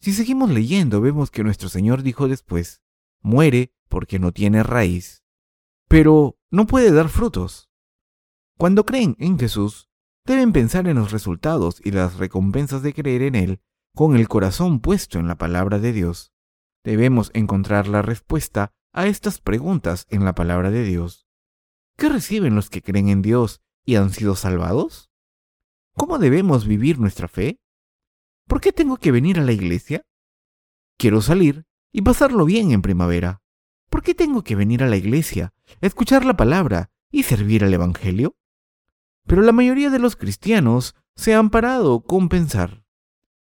Si 0.00 0.12
seguimos 0.12 0.50
leyendo, 0.50 1.00
vemos 1.00 1.30
que 1.30 1.42
nuestro 1.42 1.68
Señor 1.68 2.02
dijo 2.02 2.28
después, 2.28 2.82
muere 3.20 3.72
porque 3.88 4.18
no 4.18 4.32
tiene 4.32 4.62
raíz, 4.62 5.24
pero 5.88 6.38
no 6.50 6.66
puede 6.66 6.92
dar 6.92 7.08
frutos. 7.08 7.70
Cuando 8.58 8.86
creen 8.86 9.16
en 9.18 9.38
Jesús, 9.38 9.90
deben 10.24 10.52
pensar 10.52 10.88
en 10.88 10.96
los 10.96 11.12
resultados 11.12 11.80
y 11.84 11.90
las 11.90 12.16
recompensas 12.16 12.82
de 12.82 12.94
creer 12.94 13.22
en 13.22 13.34
Él 13.34 13.60
con 13.94 14.16
el 14.16 14.28
corazón 14.28 14.80
puesto 14.80 15.18
en 15.18 15.28
la 15.28 15.36
palabra 15.36 15.78
de 15.78 15.92
Dios. 15.92 16.32
Debemos 16.84 17.30
encontrar 17.34 17.88
la 17.88 18.02
respuesta 18.02 18.72
a 18.92 19.06
estas 19.06 19.40
preguntas 19.40 20.06
en 20.08 20.24
la 20.24 20.34
palabra 20.34 20.70
de 20.70 20.84
Dios. 20.84 21.26
¿Qué 21.96 22.08
reciben 22.08 22.54
los 22.54 22.70
que 22.70 22.82
creen 22.82 23.08
en 23.08 23.22
Dios 23.22 23.60
y 23.84 23.96
han 23.96 24.10
sido 24.10 24.36
salvados? 24.36 25.10
¿Cómo 25.98 26.18
debemos 26.18 26.66
vivir 26.66 26.98
nuestra 26.98 27.26
fe? 27.26 27.58
¿Por 28.46 28.60
qué 28.60 28.70
tengo 28.70 28.98
que 28.98 29.12
venir 29.12 29.38
a 29.38 29.42
la 29.42 29.52
iglesia? 29.52 30.02
Quiero 30.98 31.22
salir 31.22 31.64
y 31.90 32.02
pasarlo 32.02 32.44
bien 32.44 32.70
en 32.72 32.82
primavera. 32.82 33.40
¿Por 33.88 34.02
qué 34.02 34.14
tengo 34.14 34.44
que 34.44 34.56
venir 34.56 34.82
a 34.82 34.88
la 34.88 34.98
iglesia, 34.98 35.54
escuchar 35.80 36.26
la 36.26 36.36
palabra 36.36 36.90
y 37.10 37.22
servir 37.22 37.64
al 37.64 37.72
Evangelio? 37.72 38.36
Pero 39.26 39.40
la 39.40 39.52
mayoría 39.52 39.88
de 39.88 39.98
los 39.98 40.16
cristianos 40.16 40.94
se 41.14 41.34
han 41.34 41.48
parado 41.48 42.02
con 42.02 42.28
pensar. 42.28 42.84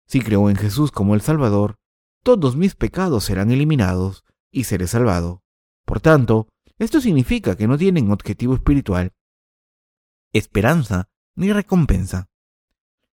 Si 0.08 0.20
creo 0.20 0.50
en 0.50 0.56
Jesús 0.56 0.90
como 0.90 1.14
el 1.14 1.20
Salvador, 1.20 1.76
todos 2.24 2.56
mis 2.56 2.74
pecados 2.74 3.22
serán 3.22 3.52
eliminados 3.52 4.24
y 4.50 4.64
seré 4.64 4.88
salvado. 4.88 5.44
Por 5.84 6.00
tanto, 6.00 6.48
esto 6.78 7.00
significa 7.00 7.56
que 7.56 7.68
no 7.68 7.78
tienen 7.78 8.10
objetivo 8.10 8.56
espiritual, 8.56 9.12
esperanza 10.32 11.08
ni 11.36 11.52
recompensa. 11.52 12.26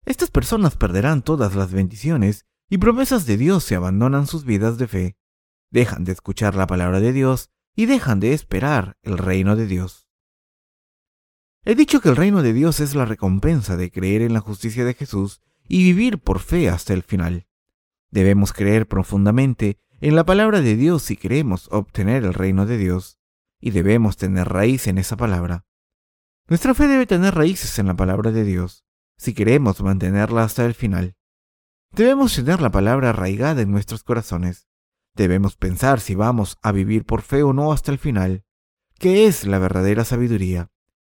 Estas 0.04 0.30
personas 0.30 0.76
perderán 0.76 1.22
todas 1.22 1.54
las 1.54 1.72
bendiciones 1.72 2.46
y 2.68 2.78
promesas 2.78 3.26
de 3.26 3.36
Dios 3.36 3.64
si 3.64 3.74
abandonan 3.74 4.26
sus 4.26 4.44
vidas 4.44 4.78
de 4.78 4.88
fe, 4.88 5.16
dejan 5.70 6.04
de 6.04 6.12
escuchar 6.12 6.54
la 6.54 6.66
palabra 6.66 7.00
de 7.00 7.12
Dios 7.12 7.50
y 7.74 7.86
dejan 7.86 8.20
de 8.20 8.32
esperar 8.32 8.96
el 9.02 9.18
reino 9.18 9.56
de 9.56 9.66
Dios. 9.66 10.08
He 11.64 11.74
dicho 11.74 12.00
que 12.00 12.10
el 12.10 12.16
reino 12.16 12.42
de 12.42 12.52
Dios 12.52 12.80
es 12.80 12.94
la 12.94 13.06
recompensa 13.06 13.76
de 13.76 13.90
creer 13.90 14.22
en 14.22 14.34
la 14.34 14.40
justicia 14.40 14.84
de 14.84 14.94
Jesús 14.94 15.40
y 15.66 15.82
vivir 15.82 16.18
por 16.18 16.40
fe 16.40 16.68
hasta 16.68 16.92
el 16.92 17.02
final. 17.02 17.46
Debemos 18.10 18.52
creer 18.52 18.86
profundamente 18.86 19.78
en 20.00 20.14
la 20.14 20.24
palabra 20.24 20.60
de 20.60 20.76
Dios 20.76 21.02
si 21.02 21.16
queremos 21.16 21.68
obtener 21.72 22.24
el 22.24 22.34
reino 22.34 22.66
de 22.66 22.76
Dios, 22.76 23.18
y 23.60 23.70
debemos 23.70 24.18
tener 24.18 24.50
raíz 24.50 24.86
en 24.86 24.98
esa 24.98 25.16
palabra. 25.16 25.64
Nuestra 26.46 26.74
fe 26.74 26.86
debe 26.86 27.06
tener 27.06 27.34
raíces 27.34 27.78
en 27.78 27.86
la 27.86 27.96
palabra 27.96 28.30
de 28.30 28.44
Dios, 28.44 28.83
si 29.16 29.34
queremos 29.34 29.80
mantenerla 29.82 30.44
hasta 30.44 30.64
el 30.64 30.74
final. 30.74 31.16
Debemos 31.92 32.34
tener 32.34 32.60
la 32.60 32.70
palabra 32.70 33.10
arraigada 33.10 33.62
en 33.62 33.70
nuestros 33.70 34.02
corazones. 34.02 34.66
Debemos 35.14 35.56
pensar 35.56 36.00
si 36.00 36.14
vamos 36.14 36.58
a 36.62 36.72
vivir 36.72 37.04
por 37.04 37.22
fe 37.22 37.42
o 37.42 37.52
no 37.52 37.72
hasta 37.72 37.92
el 37.92 37.98
final. 37.98 38.44
¿Qué 38.98 39.26
es 39.26 39.46
la 39.46 39.58
verdadera 39.58 40.04
sabiduría? 40.04 40.70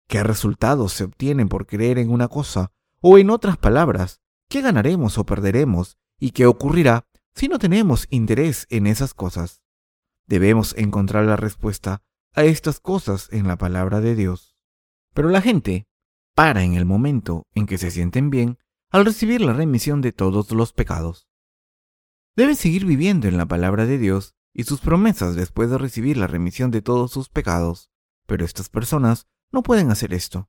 ¿Qué 0.08 0.24
resultados 0.24 0.94
se 0.94 1.04
obtienen 1.04 1.50
por 1.50 1.66
creer 1.66 1.98
en 1.98 2.12
una 2.12 2.28
cosa? 2.28 2.72
O 3.02 3.18
en 3.18 3.30
otras 3.30 3.58
palabras, 3.58 4.22
¿qué 4.50 4.62
ganaremos 4.62 5.18
o 5.18 5.26
perderemos 5.26 5.98
¿Y 6.20 6.32
qué 6.32 6.48
ocurrirá 6.48 7.06
si 7.36 7.48
no 7.48 7.60
tenemos 7.60 8.08
interés 8.10 8.66
en 8.70 8.88
esas 8.88 9.14
cosas? 9.14 9.62
Debemos 10.26 10.76
encontrar 10.78 11.26
la 11.26 11.36
respuesta 11.36 12.02
a 12.34 12.44
estas 12.44 12.80
cosas 12.80 13.32
en 13.32 13.48
la 13.48 13.58
palabra 13.58 14.02
de 14.02 14.16
Dios. 14.16 14.58
Pero 15.14 15.30
la 15.30 15.42
gente 15.42 15.87
para 16.38 16.62
en 16.62 16.76
el 16.76 16.86
momento 16.86 17.48
en 17.56 17.66
que 17.66 17.80
se 17.80 17.90
sienten 17.90 18.30
bien 18.30 18.60
al 18.92 19.06
recibir 19.06 19.42
la 19.42 19.54
remisión 19.54 20.02
de 20.02 20.12
todos 20.12 20.52
los 20.52 20.72
pecados. 20.72 21.28
Deben 22.36 22.56
seguir 22.56 22.86
viviendo 22.86 23.28
en 23.28 23.38
la 23.38 23.48
palabra 23.48 23.88
de 23.88 23.98
Dios 23.98 24.36
y 24.54 24.66
sus 24.66 24.80
promesas 24.80 25.36
después 25.36 25.72
de 25.72 25.80
recibir 25.80 26.16
la 26.16 26.28
remisión 26.28 26.70
de 26.70 26.84
todos 26.84 27.10
sus 27.10 27.30
pecados, 27.30 27.90
pero 28.28 28.46
estas 28.46 28.70
personas 28.70 29.26
no 29.52 29.64
pueden 29.64 29.90
hacer 29.90 30.14
esto. 30.14 30.48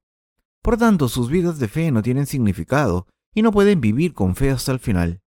Por 0.60 0.76
tanto, 0.76 1.08
sus 1.08 1.30
vidas 1.30 1.58
de 1.58 1.68
fe 1.68 1.90
no 1.90 2.02
tienen 2.02 2.26
significado 2.26 3.06
y 3.34 3.40
no 3.40 3.50
pueden 3.50 3.80
vivir 3.80 4.12
con 4.12 4.36
fe 4.36 4.50
hasta 4.50 4.72
el 4.72 4.80
final. 4.80 5.22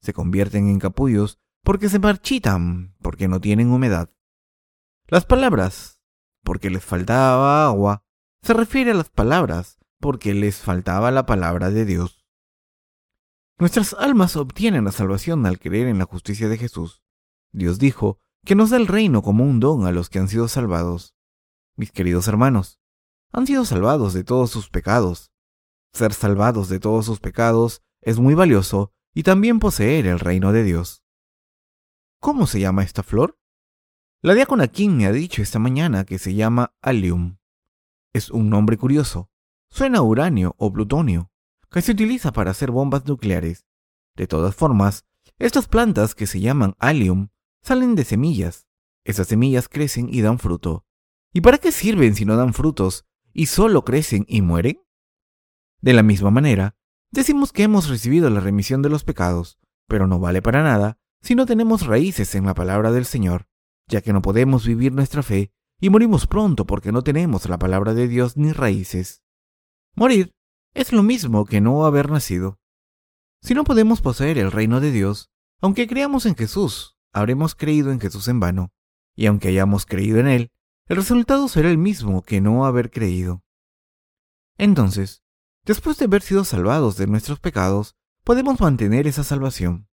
se 0.00 0.14
convierten 0.14 0.70
en 0.70 0.78
capullos 0.78 1.40
porque 1.62 1.90
se 1.90 1.98
marchitan, 1.98 2.94
porque 3.02 3.28
no 3.28 3.38
tienen 3.38 3.70
humedad. 3.70 4.08
Las 5.08 5.26
palabras, 5.26 6.00
porque 6.42 6.70
les 6.70 6.84
faltaba 6.84 7.66
agua, 7.66 8.02
se 8.40 8.54
refiere 8.54 8.92
a 8.92 8.94
las 8.94 9.10
palabras, 9.10 9.78
porque 10.06 10.34
les 10.34 10.58
faltaba 10.58 11.10
la 11.10 11.26
palabra 11.26 11.70
de 11.70 11.84
Dios. 11.84 12.24
Nuestras 13.58 13.92
almas 13.92 14.36
obtienen 14.36 14.84
la 14.84 14.92
salvación 14.92 15.44
al 15.46 15.58
creer 15.58 15.88
en 15.88 15.98
la 15.98 16.04
justicia 16.04 16.48
de 16.48 16.56
Jesús. 16.56 17.02
Dios 17.50 17.80
dijo 17.80 18.20
que 18.44 18.54
nos 18.54 18.70
da 18.70 18.76
el 18.76 18.86
reino 18.86 19.20
como 19.20 19.42
un 19.42 19.58
don 19.58 19.84
a 19.84 19.90
los 19.90 20.08
que 20.08 20.20
han 20.20 20.28
sido 20.28 20.46
salvados. 20.46 21.16
Mis 21.74 21.90
queridos 21.90 22.28
hermanos, 22.28 22.80
han 23.32 23.48
sido 23.48 23.64
salvados 23.64 24.14
de 24.14 24.22
todos 24.22 24.48
sus 24.48 24.70
pecados. 24.70 25.32
Ser 25.92 26.12
salvados 26.12 26.68
de 26.68 26.78
todos 26.78 27.04
sus 27.04 27.18
pecados 27.18 27.82
es 28.00 28.20
muy 28.20 28.34
valioso 28.34 28.92
y 29.12 29.24
también 29.24 29.58
poseer 29.58 30.06
el 30.06 30.20
reino 30.20 30.52
de 30.52 30.62
Dios. 30.62 31.02
¿Cómo 32.20 32.46
se 32.46 32.60
llama 32.60 32.84
esta 32.84 33.02
flor? 33.02 33.40
La 34.22 34.34
diácona 34.34 34.68
King 34.68 34.90
me 34.90 35.06
ha 35.06 35.10
dicho 35.10 35.42
esta 35.42 35.58
mañana 35.58 36.04
que 36.04 36.20
se 36.20 36.34
llama 36.34 36.76
Allium. 36.80 37.38
Es 38.12 38.30
un 38.30 38.50
nombre 38.50 38.76
curioso. 38.76 39.32
Suena 39.70 39.98
a 39.98 40.02
uranio 40.02 40.54
o 40.58 40.72
plutonio, 40.72 41.30
que 41.70 41.82
se 41.82 41.92
utiliza 41.92 42.32
para 42.32 42.50
hacer 42.50 42.70
bombas 42.70 43.06
nucleares. 43.06 43.66
De 44.14 44.26
todas 44.26 44.54
formas, 44.54 45.04
estas 45.38 45.68
plantas 45.68 46.14
que 46.14 46.26
se 46.26 46.40
llaman 46.40 46.74
Allium 46.78 47.28
salen 47.62 47.94
de 47.94 48.04
semillas. 48.04 48.66
Esas 49.04 49.28
semillas 49.28 49.68
crecen 49.68 50.08
y 50.10 50.22
dan 50.22 50.38
fruto. 50.38 50.86
¿Y 51.32 51.42
para 51.42 51.58
qué 51.58 51.72
sirven 51.72 52.14
si 52.14 52.24
no 52.24 52.36
dan 52.36 52.54
frutos 52.54 53.04
y 53.32 53.46
solo 53.46 53.84
crecen 53.84 54.24
y 54.28 54.40
mueren? 54.40 54.80
De 55.82 55.92
la 55.92 56.02
misma 56.02 56.30
manera, 56.30 56.76
decimos 57.10 57.52
que 57.52 57.64
hemos 57.64 57.88
recibido 57.88 58.30
la 58.30 58.40
remisión 58.40 58.80
de 58.82 58.88
los 58.88 59.04
pecados, 59.04 59.58
pero 59.86 60.06
no 60.06 60.18
vale 60.18 60.40
para 60.40 60.62
nada 60.62 60.98
si 61.20 61.34
no 61.34 61.44
tenemos 61.44 61.86
raíces 61.86 62.34
en 62.34 62.46
la 62.46 62.54
palabra 62.54 62.92
del 62.92 63.04
Señor, 63.04 63.48
ya 63.86 64.00
que 64.00 64.12
no 64.12 64.22
podemos 64.22 64.66
vivir 64.66 64.92
nuestra 64.92 65.22
fe 65.22 65.52
y 65.80 65.90
morimos 65.90 66.26
pronto 66.26 66.66
porque 66.66 66.92
no 66.92 67.02
tenemos 67.02 67.48
la 67.48 67.58
palabra 67.58 67.92
de 67.92 68.08
Dios 68.08 68.36
ni 68.36 68.52
raíces. 68.52 69.22
Morir 69.98 70.34
es 70.74 70.92
lo 70.92 71.02
mismo 71.02 71.46
que 71.46 71.62
no 71.62 71.86
haber 71.86 72.10
nacido. 72.10 72.60
Si 73.40 73.54
no 73.54 73.64
podemos 73.64 74.02
poseer 74.02 74.36
el 74.36 74.52
reino 74.52 74.80
de 74.80 74.92
Dios, 74.92 75.30
aunque 75.62 75.86
creamos 75.86 76.26
en 76.26 76.34
Jesús, 76.34 76.98
habremos 77.14 77.54
creído 77.54 77.90
en 77.90 77.98
Jesús 77.98 78.28
en 78.28 78.38
vano, 78.38 78.72
y 79.14 79.24
aunque 79.24 79.48
hayamos 79.48 79.86
creído 79.86 80.18
en 80.18 80.28
Él, 80.28 80.52
el 80.86 80.96
resultado 80.96 81.48
será 81.48 81.70
el 81.70 81.78
mismo 81.78 82.22
que 82.22 82.42
no 82.42 82.66
haber 82.66 82.90
creído. 82.90 83.42
Entonces, 84.58 85.22
después 85.64 85.96
de 85.96 86.04
haber 86.04 86.20
sido 86.20 86.44
salvados 86.44 86.98
de 86.98 87.06
nuestros 87.06 87.40
pecados, 87.40 87.96
podemos 88.22 88.60
mantener 88.60 89.06
esa 89.06 89.24
salvación. 89.24 89.88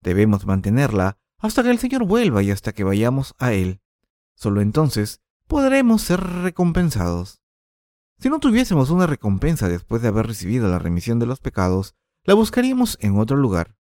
Debemos 0.00 0.46
mantenerla 0.46 1.18
hasta 1.36 1.62
que 1.62 1.70
el 1.70 1.78
Señor 1.78 2.06
vuelva 2.06 2.42
y 2.42 2.50
hasta 2.50 2.72
que 2.72 2.84
vayamos 2.84 3.34
a 3.38 3.52
Él. 3.52 3.82
Solo 4.34 4.62
entonces 4.62 5.20
podremos 5.46 6.00
ser 6.00 6.20
recompensados. 6.20 7.41
Si 8.22 8.30
no 8.30 8.38
tuviésemos 8.38 8.90
una 8.90 9.08
recompensa 9.08 9.68
después 9.68 10.00
de 10.00 10.06
haber 10.06 10.28
recibido 10.28 10.68
la 10.68 10.78
remisión 10.78 11.18
de 11.18 11.26
los 11.26 11.40
pecados, 11.40 11.96
la 12.22 12.34
buscaríamos 12.34 12.96
en 13.00 13.18
otro 13.18 13.36
lugar. 13.36 13.74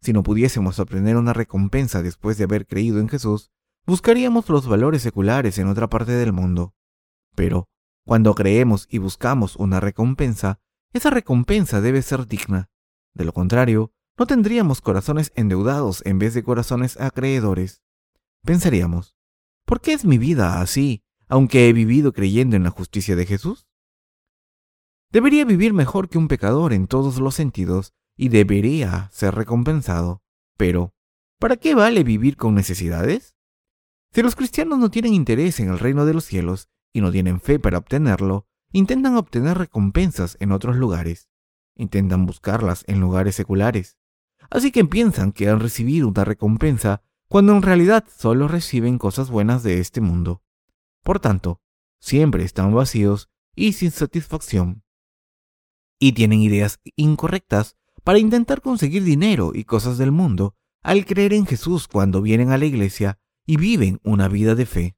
Si 0.00 0.12
no 0.12 0.24
pudiésemos 0.24 0.80
obtener 0.80 1.16
una 1.16 1.32
recompensa 1.32 2.02
después 2.02 2.36
de 2.36 2.42
haber 2.42 2.66
creído 2.66 2.98
en 2.98 3.08
Jesús, 3.08 3.52
buscaríamos 3.86 4.48
los 4.48 4.66
valores 4.66 5.02
seculares 5.02 5.56
en 5.58 5.68
otra 5.68 5.88
parte 5.88 6.10
del 6.10 6.32
mundo. 6.32 6.74
Pero, 7.36 7.68
cuando 8.04 8.34
creemos 8.34 8.88
y 8.90 8.98
buscamos 8.98 9.54
una 9.54 9.78
recompensa, 9.78 10.58
esa 10.92 11.10
recompensa 11.10 11.80
debe 11.80 12.02
ser 12.02 12.26
digna. 12.26 12.68
De 13.14 13.24
lo 13.24 13.32
contrario, 13.32 13.92
no 14.18 14.26
tendríamos 14.26 14.80
corazones 14.80 15.30
endeudados 15.36 16.02
en 16.04 16.18
vez 16.18 16.34
de 16.34 16.42
corazones 16.42 17.00
acreedores. 17.00 17.84
Pensaríamos, 18.42 19.16
¿por 19.64 19.80
qué 19.80 19.92
es 19.92 20.04
mi 20.04 20.18
vida 20.18 20.60
así, 20.60 21.04
aunque 21.28 21.68
he 21.68 21.72
vivido 21.72 22.12
creyendo 22.12 22.56
en 22.56 22.64
la 22.64 22.70
justicia 22.70 23.14
de 23.14 23.26
Jesús? 23.26 23.65
Debería 25.16 25.46
vivir 25.46 25.72
mejor 25.72 26.10
que 26.10 26.18
un 26.18 26.28
pecador 26.28 26.74
en 26.74 26.86
todos 26.86 27.20
los 27.20 27.34
sentidos 27.34 27.94
y 28.18 28.28
debería 28.28 29.08
ser 29.10 29.34
recompensado. 29.34 30.22
Pero, 30.58 30.92
¿para 31.38 31.56
qué 31.56 31.74
vale 31.74 32.04
vivir 32.04 32.36
con 32.36 32.54
necesidades? 32.54 33.34
Si 34.12 34.20
los 34.20 34.36
cristianos 34.36 34.78
no 34.78 34.90
tienen 34.90 35.14
interés 35.14 35.58
en 35.58 35.70
el 35.70 35.78
reino 35.78 36.04
de 36.04 36.12
los 36.12 36.26
cielos 36.26 36.68
y 36.92 37.00
no 37.00 37.10
tienen 37.10 37.40
fe 37.40 37.58
para 37.58 37.78
obtenerlo, 37.78 38.46
intentan 38.72 39.16
obtener 39.16 39.56
recompensas 39.56 40.36
en 40.38 40.52
otros 40.52 40.76
lugares. 40.76 41.30
Intentan 41.76 42.26
buscarlas 42.26 42.84
en 42.86 43.00
lugares 43.00 43.34
seculares. 43.36 43.96
Así 44.50 44.70
que 44.70 44.84
piensan 44.84 45.32
que 45.32 45.48
han 45.48 45.60
recibido 45.60 46.08
una 46.08 46.26
recompensa 46.26 47.00
cuando 47.26 47.54
en 47.54 47.62
realidad 47.62 48.04
solo 48.14 48.48
reciben 48.48 48.98
cosas 48.98 49.30
buenas 49.30 49.62
de 49.62 49.80
este 49.80 50.02
mundo. 50.02 50.42
Por 51.02 51.20
tanto, 51.20 51.62
siempre 52.00 52.44
están 52.44 52.74
vacíos 52.74 53.30
y 53.54 53.72
sin 53.72 53.92
satisfacción. 53.92 54.82
Y 55.98 56.12
tienen 56.12 56.40
ideas 56.40 56.80
incorrectas 56.96 57.76
para 58.04 58.18
intentar 58.18 58.60
conseguir 58.60 59.02
dinero 59.02 59.52
y 59.54 59.64
cosas 59.64 59.98
del 59.98 60.12
mundo 60.12 60.54
al 60.82 61.04
creer 61.04 61.32
en 61.32 61.46
Jesús 61.46 61.88
cuando 61.88 62.22
vienen 62.22 62.50
a 62.50 62.58
la 62.58 62.66
iglesia 62.66 63.18
y 63.46 63.56
viven 63.56 64.00
una 64.04 64.28
vida 64.28 64.54
de 64.54 64.66
fe. 64.66 64.96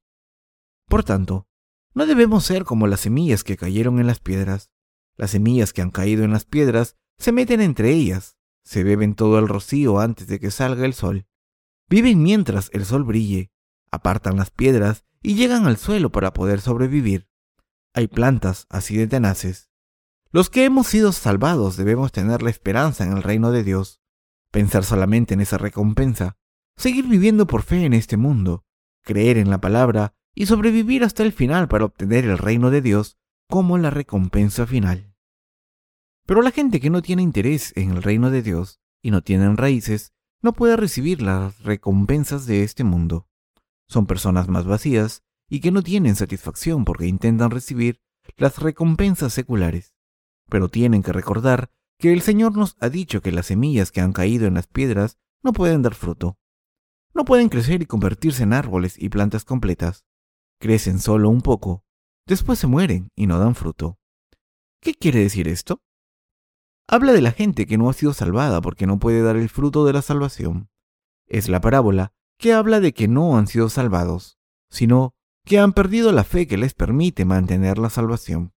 Por 0.89 1.05
tanto, 1.05 1.47
no 1.95 2.07
debemos 2.07 2.45
ser 2.45 2.65
como 2.65 2.87
las 2.87 3.01
semillas 3.01 3.45
que 3.45 3.57
cayeron 3.57 3.99
en 3.99 4.07
las 4.07 4.21
piedras. 4.21 4.71
Las 5.17 5.31
semillas 5.31 5.73
que 5.73 5.83
han 5.83 5.91
caído 5.91 6.25
en 6.25 6.33
las 6.33 6.45
piedras 6.45 6.97
se 7.19 7.33
meten 7.33 7.61
entre 7.61 7.91
ellas, 7.91 8.37
se 8.63 8.85
beben 8.85 9.15
todo 9.15 9.39
el 9.39 9.49
rocío 9.49 9.99
antes 9.99 10.27
de 10.27 10.39
que 10.39 10.51
salga 10.51 10.85
el 10.85 10.95
sol. 10.95 11.27
Viven 11.89 12.23
mientras 12.23 12.71
el 12.73 12.85
sol 12.85 13.05
brille, 13.05 13.51
apartan 13.91 14.37
las 14.37 14.51
piedras 14.51 15.05
y 15.23 15.35
llegan 15.35 15.67
al 15.67 15.79
suelo 15.79 16.13
para 16.13 16.33
poder 16.33 16.61
sobrevivir. 16.61 17.29
Hay 17.95 18.07
plantas 18.07 18.67
así 18.69 18.97
de 18.97 19.07
tenaces. 19.07 19.68
Los 20.31 20.51
que 20.51 20.67
hemos 20.67 20.87
sido 20.87 21.13
salvados 21.13 21.79
debemos 21.79 22.13
tener 22.13 22.43
la 22.43 22.51
esperanza 22.51 23.05
en 23.05 23.13
el 23.13 23.23
reino 23.23 23.51
de 23.51 23.65
Dios, 23.65 24.03
pensar 24.51 24.85
solamente 24.85 25.33
en 25.33 25.41
esa 25.41 25.57
recompensa, 25.57 26.37
seguir 26.77 27.07
viviendo 27.07 27.47
por 27.47 27.63
fe 27.63 27.85
en 27.87 27.95
este 27.95 28.19
mundo, 28.19 28.67
creer 29.03 29.39
en 29.39 29.49
la 29.49 29.59
palabra 29.59 30.15
y 30.35 30.45
sobrevivir 30.45 31.03
hasta 31.03 31.23
el 31.23 31.33
final 31.33 31.67
para 31.67 31.87
obtener 31.87 32.27
el 32.27 32.37
reino 32.37 32.71
de 32.71 32.83
Dios 32.83 33.17
como 33.49 33.79
la 33.79 33.89
recompensa 33.89 34.67
final. 34.67 35.15
Pero 36.27 36.43
la 36.43 36.51
gente 36.51 36.79
que 36.79 36.91
no 36.91 37.01
tiene 37.01 37.23
interés 37.23 37.73
en 37.75 37.93
el 37.93 38.03
reino 38.03 38.31
de 38.31 38.43
Dios 38.43 38.81
y 39.01 39.11
no 39.11 39.23
tienen 39.23 39.57
raíces, 39.57 40.13
no 40.43 40.53
puede 40.53 40.77
recibir 40.77 41.23
las 41.23 41.63
recompensas 41.63 42.45
de 42.45 42.65
este 42.65 42.85
mundo. 42.85 43.27
Son 43.89 44.07
personas 44.07 44.47
más 44.47 44.67
vacías 44.67 45.25
y 45.49 45.61
que 45.61 45.73
no 45.73 45.83
tienen 45.83 46.17
satisfacción 46.17 46.85
porque 46.85 47.07
intentan 47.07 47.51
recibir 47.51 48.03
las 48.37 48.59
recompensas 48.59 49.33
seculares. 49.33 49.95
Pero 50.49 50.69
tienen 50.69 51.03
que 51.03 51.13
recordar 51.13 51.71
que 51.99 52.13
el 52.13 52.23
Señor 52.23 52.57
nos 52.57 52.77
ha 52.81 52.89
dicho 52.89 53.21
que 53.21 53.33
las 53.33 53.47
semillas 53.47 53.93
que 53.93 54.01
han 54.01 54.13
caído 54.13 54.47
en 54.47 54.55
las 54.55 54.67
piedras 54.67 55.19
no 55.43 55.53
pueden 55.53 55.83
dar 55.83 55.95
fruto. 55.95 56.39
No 57.15 57.25
pueden 57.25 57.49
crecer 57.49 57.83
y 57.83 57.87
convertirse 57.87 58.43
en 58.43 58.53
árboles 58.53 58.95
y 58.97 59.09
plantas 59.09 59.45
completas. 59.45 60.05
Crecen 60.61 60.99
solo 60.99 61.31
un 61.31 61.41
poco, 61.41 61.85
después 62.27 62.59
se 62.59 62.67
mueren 62.67 63.11
y 63.15 63.27
no 63.27 63.39
dan 63.39 63.55
fruto. 63.55 63.99
¿Qué 64.81 64.95
quiere 64.95 65.21
decir 65.21 65.49
esto? 65.49 65.83
habla 66.89 67.13
de 67.13 67.21
la 67.21 67.33
gente 67.33 67.67
que 67.67 67.79
no 67.79 67.91
ha 67.91 67.93
sido 67.93 68.15
salvada 68.15 68.61
porque 68.61 68.87
no 68.87 68.99
puede 68.99 69.23
dar 69.23 69.37
el 69.37 69.51
fruto 69.51 69.85
de 69.85 69.93
la 69.93 70.03
salvación. 70.03 70.71
Es 71.27 71.49
la 71.49 71.61
parábola 71.61 72.13
que 72.39 72.55
habla 72.55 72.81
de 72.81 72.95
que 72.95 73.09
no 73.09 73.37
han 73.37 73.47
sido 73.47 73.69
salvados, 73.69 74.39
sino 74.71 75.15
que 75.45 75.59
han 75.59 75.75
perdido 75.75 76.13
la 76.13 76.25
fe 76.25 76.47
que 76.47 76.57
les 76.57 76.73
permite 76.73 77.25
mantener 77.27 77.79
la 77.79 77.91
salvación. 77.91 78.55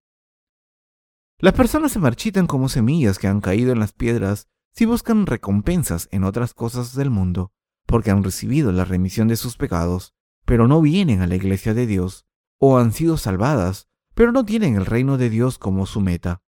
Las 1.42 1.54
personas 1.56 1.92
se 1.92 1.98
marchitan 1.98 2.46
como 2.46 2.70
semillas 2.70 3.18
que 3.18 3.28
han 3.28 3.42
caído 3.42 3.72
en 3.72 3.80
las 3.80 3.94
piedras 3.94 4.48
si 4.74 4.86
buscan 4.86 5.26
recompensas 5.26 6.08
en 6.12 6.24
otras 6.24 6.54
cosas 6.54 6.94
del 6.94 7.10
mundo, 7.10 7.52
porque 7.88 8.12
han 8.12 8.24
recibido 8.24 8.72
la 8.72 8.86
remisión 8.86 9.28
de 9.28 9.36
sus 9.36 9.58
pecados, 9.58 10.14
pero 10.46 10.68
no 10.68 10.82
vienen 10.82 11.22
a 11.22 11.26
la 11.26 11.36
iglesia 11.36 11.74
de 11.74 11.88
Dios, 11.88 12.28
o 12.60 12.78
han 12.78 12.94
sido 12.94 13.18
salvadas, 13.18 13.90
pero 14.14 14.32
no 14.32 14.46
tienen 14.46 14.76
el 14.76 14.86
reino 14.86 15.18
de 15.18 15.32
Dios 15.32 15.58
como 15.58 15.88
su 15.88 16.00
meta. 16.00 16.44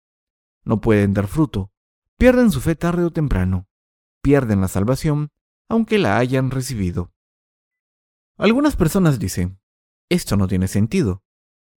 No 0.63 0.79
pueden 0.79 1.15
dar 1.15 1.25
fruto, 1.25 1.71
pierden 2.19 2.51
su 2.51 2.62
fe 2.62 2.75
tarde 2.75 3.03
o 3.03 3.12
temprano, 3.12 3.67
pierden 4.21 4.62
la 4.62 4.67
salvación, 4.67 5.31
aunque 5.69 5.97
la 5.97 6.19
hayan 6.19 6.51
recibido. 6.51 7.12
Algunas 8.38 8.75
personas 8.75 9.17
dicen, 9.17 9.59
esto 10.09 10.38
no 10.38 10.47
tiene 10.47 10.67
sentido. 10.67 11.23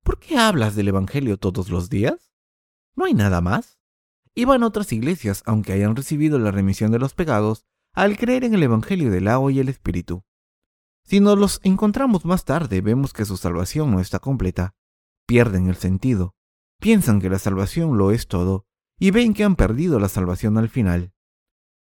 ¿Por 0.03 0.19
qué 0.19 0.38
hablas 0.38 0.75
del 0.75 0.89
Evangelio 0.89 1.38
todos 1.38 1.69
los 1.69 1.89
días? 1.89 2.25
¿No 2.96 3.06
hay 3.06 3.14
nada 3.14 3.42
más? 3.42 3.80
Iban 4.34 4.64
a 4.64 4.68
otras 4.68 4.92
iglesias 4.92 5.44
aunque 5.46 5.74
hayan 5.74 5.96
recibido 5.96 6.40
la 6.40 6.52
remisión 6.52 6.92
de 6.92 7.00
los 7.00 7.14
pecados 7.14 7.66
al 7.94 8.18
creer 8.18 8.44
en 8.44 8.54
el 8.54 8.64
Evangelio 8.64 9.10
del 9.12 9.28
agua 9.28 9.52
y 9.52 9.60
el 9.60 9.70
Espíritu. 9.70 10.24
Si 11.04 11.20
nos 11.20 11.38
los 11.38 11.62
encontramos 11.64 12.25
más 12.25 12.46
tarde, 12.46 12.82
vemos 12.82 13.14
que 13.14 13.25
su 13.25 13.38
salvación 13.38 13.92
no 13.92 14.00
está 14.00 14.20
completa. 14.20 14.75
Pierden 15.28 15.68
el 15.68 15.75
sentido. 15.75 16.36
Piensan 16.80 17.22
que 17.22 17.30
la 17.30 17.40
salvación 17.40 17.98
lo 17.98 18.12
es 18.12 18.28
todo 18.28 18.66
y 18.98 19.12
ven 19.12 19.34
que 19.34 19.44
han 19.44 19.56
perdido 19.56 20.00
la 20.00 20.10
salvación 20.10 20.58
al 20.58 20.70
final. 20.70 21.14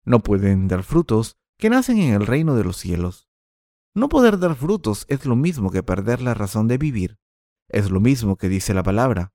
No 0.05 0.21
pueden 0.21 0.69
dar 0.69 0.83
frutos 0.83 1.37
que 1.59 1.71
nacen 1.71 1.99
en 1.99 2.15
el 2.15 2.27
reino 2.27 2.55
de 2.55 2.65
los 2.65 2.77
cielos. 2.77 3.29
No 3.95 4.09
poder 4.09 4.39
dar 4.39 4.55
frutos 4.55 5.05
es 5.09 5.27
lo 5.27 5.37
mismo 5.37 5.71
que 5.71 5.83
perder 5.83 6.21
la 6.23 6.35
razón 6.35 6.69
de 6.69 6.79
vivir. 6.79 7.19
Es 7.69 7.91
lo 7.91 8.01
mismo 8.01 8.37
que 8.37 8.49
dice 8.49 8.75
la 8.75 8.83
palabra. 8.83 9.33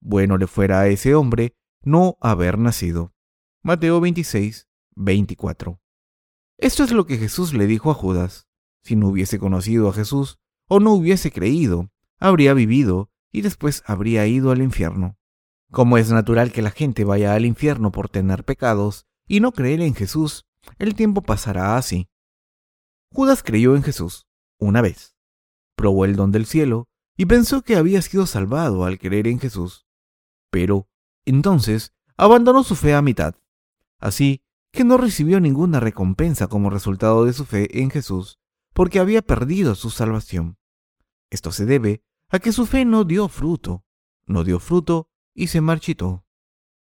Bueno 0.00 0.38
le 0.38 0.46
fuera 0.46 0.80
a 0.80 0.88
ese 0.88 1.14
hombre 1.14 1.54
no 1.82 2.16
haber 2.20 2.58
nacido. 2.58 3.12
Mateo 3.62 4.00
26, 4.00 4.68
24. 4.96 5.80
Esto 6.56 6.84
es 6.84 6.92
lo 6.92 7.06
que 7.06 7.18
Jesús 7.18 7.52
le 7.52 7.66
dijo 7.66 7.90
a 7.90 7.94
Judas. 7.94 8.48
Si 8.82 8.96
no 8.96 9.08
hubiese 9.08 9.38
conocido 9.38 9.88
a 9.88 9.92
Jesús 9.92 10.38
o 10.68 10.80
no 10.80 10.92
hubiese 10.92 11.30
creído, 11.30 11.90
habría 12.18 12.54
vivido 12.54 13.10
y 13.30 13.42
después 13.42 13.82
habría 13.86 14.26
ido 14.26 14.50
al 14.50 14.62
infierno. 14.62 15.18
Como 15.70 15.98
es 15.98 16.10
natural 16.10 16.52
que 16.52 16.62
la 16.62 16.70
gente 16.70 17.04
vaya 17.04 17.34
al 17.34 17.44
infierno 17.44 17.92
por 17.92 18.08
tener 18.08 18.44
pecados 18.44 19.06
y 19.28 19.40
no 19.40 19.52
creer 19.52 19.82
en 19.82 19.94
Jesús, 19.94 20.46
el 20.78 20.94
tiempo 20.94 21.22
pasará 21.22 21.76
así. 21.76 22.08
Judas 23.12 23.42
creyó 23.42 23.76
en 23.76 23.82
Jesús, 23.82 24.26
una 24.58 24.80
vez, 24.80 25.16
probó 25.76 26.04
el 26.04 26.16
don 26.16 26.32
del 26.32 26.46
cielo 26.46 26.88
y 27.16 27.26
pensó 27.26 27.62
que 27.62 27.76
había 27.76 28.02
sido 28.02 28.26
salvado 28.26 28.84
al 28.84 28.98
creer 28.98 29.26
en 29.26 29.38
Jesús. 29.38 29.86
Pero, 30.50 30.88
entonces, 31.24 31.94
abandonó 32.16 32.64
su 32.64 32.76
fe 32.76 32.94
a 32.94 33.02
mitad. 33.02 33.34
Así 33.98 34.42
que 34.72 34.84
no 34.84 34.96
recibió 34.96 35.40
ninguna 35.40 35.80
recompensa 35.80 36.46
como 36.46 36.70
resultado 36.70 37.24
de 37.24 37.32
su 37.32 37.44
fe 37.44 37.80
en 37.82 37.90
Jesús, 37.90 38.38
porque 38.72 39.00
había 39.00 39.22
perdido 39.22 39.74
su 39.74 39.90
salvación. 39.90 40.58
Esto 41.30 41.52
se 41.52 41.66
debe 41.66 42.02
a 42.28 42.38
que 42.38 42.52
su 42.52 42.66
fe 42.66 42.84
no 42.84 43.04
dio 43.04 43.28
fruto, 43.28 43.84
no 44.26 44.44
dio 44.44 44.60
fruto 44.60 45.08
y 45.34 45.48
se 45.48 45.60
marchitó. 45.60 46.24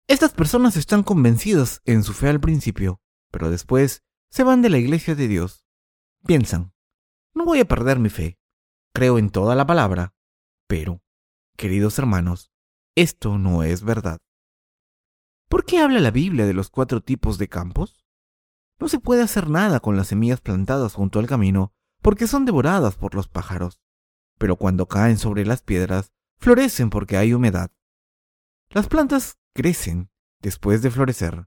Estas 0.06 0.32
personas 0.32 0.76
están 0.76 1.02
convencidas 1.02 1.80
en 1.84 2.02
su 2.02 2.12
fe 2.12 2.28
al 2.28 2.40
principio, 2.40 3.00
pero 3.30 3.50
después 3.50 4.02
se 4.30 4.44
van 4.44 4.62
de 4.62 4.70
la 4.70 4.78
iglesia 4.78 5.14
de 5.14 5.28
Dios. 5.28 5.66
Piensan, 6.26 6.72
no 7.34 7.44
voy 7.44 7.60
a 7.60 7.64
perder 7.64 7.98
mi 7.98 8.08
fe, 8.08 8.38
creo 8.92 9.18
en 9.18 9.30
toda 9.30 9.54
la 9.54 9.66
palabra, 9.66 10.14
pero, 10.66 11.02
queridos 11.56 11.98
hermanos, 11.98 12.51
esto 12.96 13.38
no 13.38 13.62
es 13.62 13.82
verdad. 13.82 14.18
¿Por 15.48 15.64
qué 15.64 15.78
habla 15.80 16.00
la 16.00 16.10
Biblia 16.10 16.46
de 16.46 16.54
los 16.54 16.70
cuatro 16.70 17.00
tipos 17.00 17.38
de 17.38 17.48
campos? 17.48 18.04
No 18.78 18.88
se 18.88 18.98
puede 18.98 19.22
hacer 19.22 19.48
nada 19.48 19.80
con 19.80 19.96
las 19.96 20.08
semillas 20.08 20.40
plantadas 20.40 20.94
junto 20.94 21.18
al 21.18 21.26
camino 21.26 21.72
porque 22.00 22.26
son 22.26 22.44
devoradas 22.44 22.96
por 22.96 23.14
los 23.14 23.28
pájaros, 23.28 23.80
pero 24.38 24.56
cuando 24.56 24.88
caen 24.88 25.18
sobre 25.18 25.46
las 25.46 25.62
piedras, 25.62 26.12
florecen 26.38 26.90
porque 26.90 27.16
hay 27.16 27.32
humedad. 27.32 27.70
Las 28.70 28.88
plantas 28.88 29.38
crecen 29.54 30.10
después 30.40 30.82
de 30.82 30.90
florecer, 30.90 31.46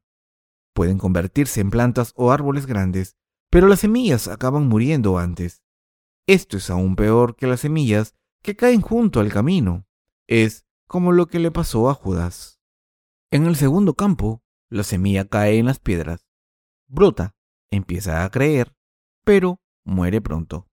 Pueden 0.76 0.98
convertirse 0.98 1.62
en 1.62 1.70
plantas 1.70 2.12
o 2.18 2.34
árboles 2.34 2.66
grandes, 2.66 3.16
pero 3.50 3.70
las 3.70 3.80
semillas 3.80 4.28
acaban 4.28 4.68
muriendo 4.68 5.18
antes. 5.18 5.64
Esto 6.28 6.58
es 6.58 6.70
aún 6.70 6.98
peor 6.98 7.38
que 7.38 7.48
las 7.48 7.62
semillas 7.62 8.14
que 8.44 8.58
caen 8.58 8.82
junto 8.82 9.22
al 9.22 9.32
camino. 9.32 9.88
Es 10.28 10.65
como 10.88 11.12
lo 11.12 11.28
que 11.28 11.40
le 11.40 11.52
pasó 11.52 11.90
a 11.90 11.94
Judas. 11.94 12.60
En 13.32 13.46
el 13.46 13.56
segundo 13.56 13.96
campo, 13.96 14.44
la 14.70 14.84
semilla 14.84 15.28
cae 15.28 15.58
en 15.58 15.66
las 15.66 15.80
piedras. 15.80 16.28
Brota, 16.88 17.36
empieza 17.72 18.24
a 18.24 18.30
creer, 18.30 18.76
pero 19.24 19.60
muere 19.84 20.22
pronto. 20.22 20.70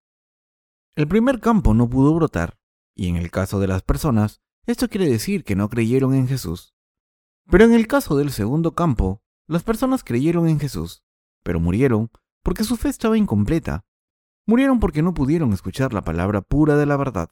El 0.94 1.08
primer 1.08 1.40
campo 1.40 1.74
no 1.74 1.88
pudo 1.88 2.14
brotar, 2.14 2.58
y 2.94 3.08
en 3.08 3.16
el 3.16 3.30
caso 3.30 3.60
de 3.60 3.66
las 3.66 3.82
personas, 3.82 4.42
esto 4.66 4.88
quiere 4.88 5.08
decir 5.08 5.44
que 5.44 5.56
no 5.56 5.68
creyeron 5.68 6.14
en 6.14 6.28
Jesús. 6.28 6.74
Pero 7.50 7.64
en 7.64 7.72
el 7.72 7.86
caso 7.86 8.16
del 8.16 8.30
segundo 8.30 8.74
campo, 8.74 9.22
las 9.48 9.62
personas 9.62 10.04
creyeron 10.04 10.48
en 10.48 10.60
Jesús, 10.60 11.02
pero 11.42 11.60
murieron 11.60 12.10
porque 12.42 12.64
su 12.64 12.76
fe 12.76 12.88
estaba 12.88 13.18
incompleta. 13.18 13.84
Murieron 14.46 14.80
porque 14.80 15.02
no 15.02 15.14
pudieron 15.14 15.52
escuchar 15.52 15.92
la 15.92 16.02
palabra 16.02 16.42
pura 16.42 16.76
de 16.76 16.86
la 16.86 16.96
verdad. 16.96 17.30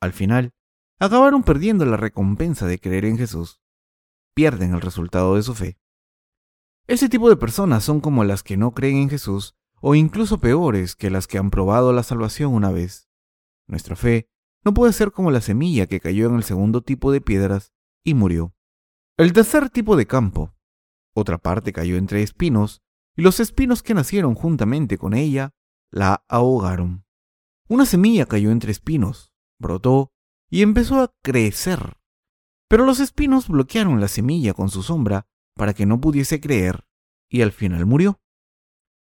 Al 0.00 0.12
final, 0.12 0.52
acabaron 0.98 1.42
perdiendo 1.42 1.84
la 1.84 1.96
recompensa 1.96 2.66
de 2.66 2.78
creer 2.78 3.04
en 3.04 3.18
Jesús. 3.18 3.60
Pierden 4.34 4.74
el 4.74 4.80
resultado 4.80 5.36
de 5.36 5.42
su 5.42 5.54
fe. 5.54 5.78
Ese 6.86 7.08
tipo 7.08 7.28
de 7.28 7.36
personas 7.36 7.84
son 7.84 8.00
como 8.00 8.24
las 8.24 8.42
que 8.42 8.56
no 8.56 8.72
creen 8.72 8.96
en 8.96 9.10
Jesús 9.10 9.54
o 9.80 9.94
incluso 9.94 10.40
peores 10.40 10.96
que 10.96 11.10
las 11.10 11.26
que 11.26 11.38
han 11.38 11.50
probado 11.50 11.92
la 11.92 12.02
salvación 12.02 12.54
una 12.54 12.70
vez. 12.70 13.08
Nuestra 13.66 13.96
fe 13.96 14.28
no 14.64 14.74
puede 14.74 14.92
ser 14.92 15.12
como 15.12 15.30
la 15.30 15.40
semilla 15.40 15.86
que 15.86 16.00
cayó 16.00 16.26
en 16.28 16.36
el 16.36 16.42
segundo 16.42 16.82
tipo 16.82 17.12
de 17.12 17.20
piedras 17.20 17.72
y 18.04 18.14
murió. 18.14 18.54
El 19.16 19.32
tercer 19.32 19.70
tipo 19.70 19.96
de 19.96 20.06
campo 20.06 20.54
otra 21.18 21.38
parte 21.38 21.72
cayó 21.72 21.96
entre 21.96 22.22
espinos, 22.22 22.80
y 23.16 23.22
los 23.22 23.40
espinos 23.40 23.82
que 23.82 23.92
nacieron 23.92 24.36
juntamente 24.36 24.98
con 24.98 25.14
ella 25.14 25.52
la 25.90 26.24
ahogaron. 26.28 27.04
Una 27.68 27.86
semilla 27.86 28.26
cayó 28.26 28.52
entre 28.52 28.70
espinos, 28.70 29.32
brotó 29.58 30.12
y 30.50 30.62
empezó 30.62 31.00
a 31.00 31.14
crecer. 31.22 31.98
Pero 32.68 32.84
los 32.84 33.00
espinos 33.00 33.48
bloquearon 33.48 34.00
la 34.00 34.08
semilla 34.08 34.54
con 34.54 34.68
su 34.68 34.82
sombra 34.82 35.26
para 35.54 35.74
que 35.74 35.86
no 35.86 36.00
pudiese 36.00 36.40
creer, 36.40 36.86
y 37.28 37.42
al 37.42 37.52
final 37.52 37.86
murió. 37.86 38.20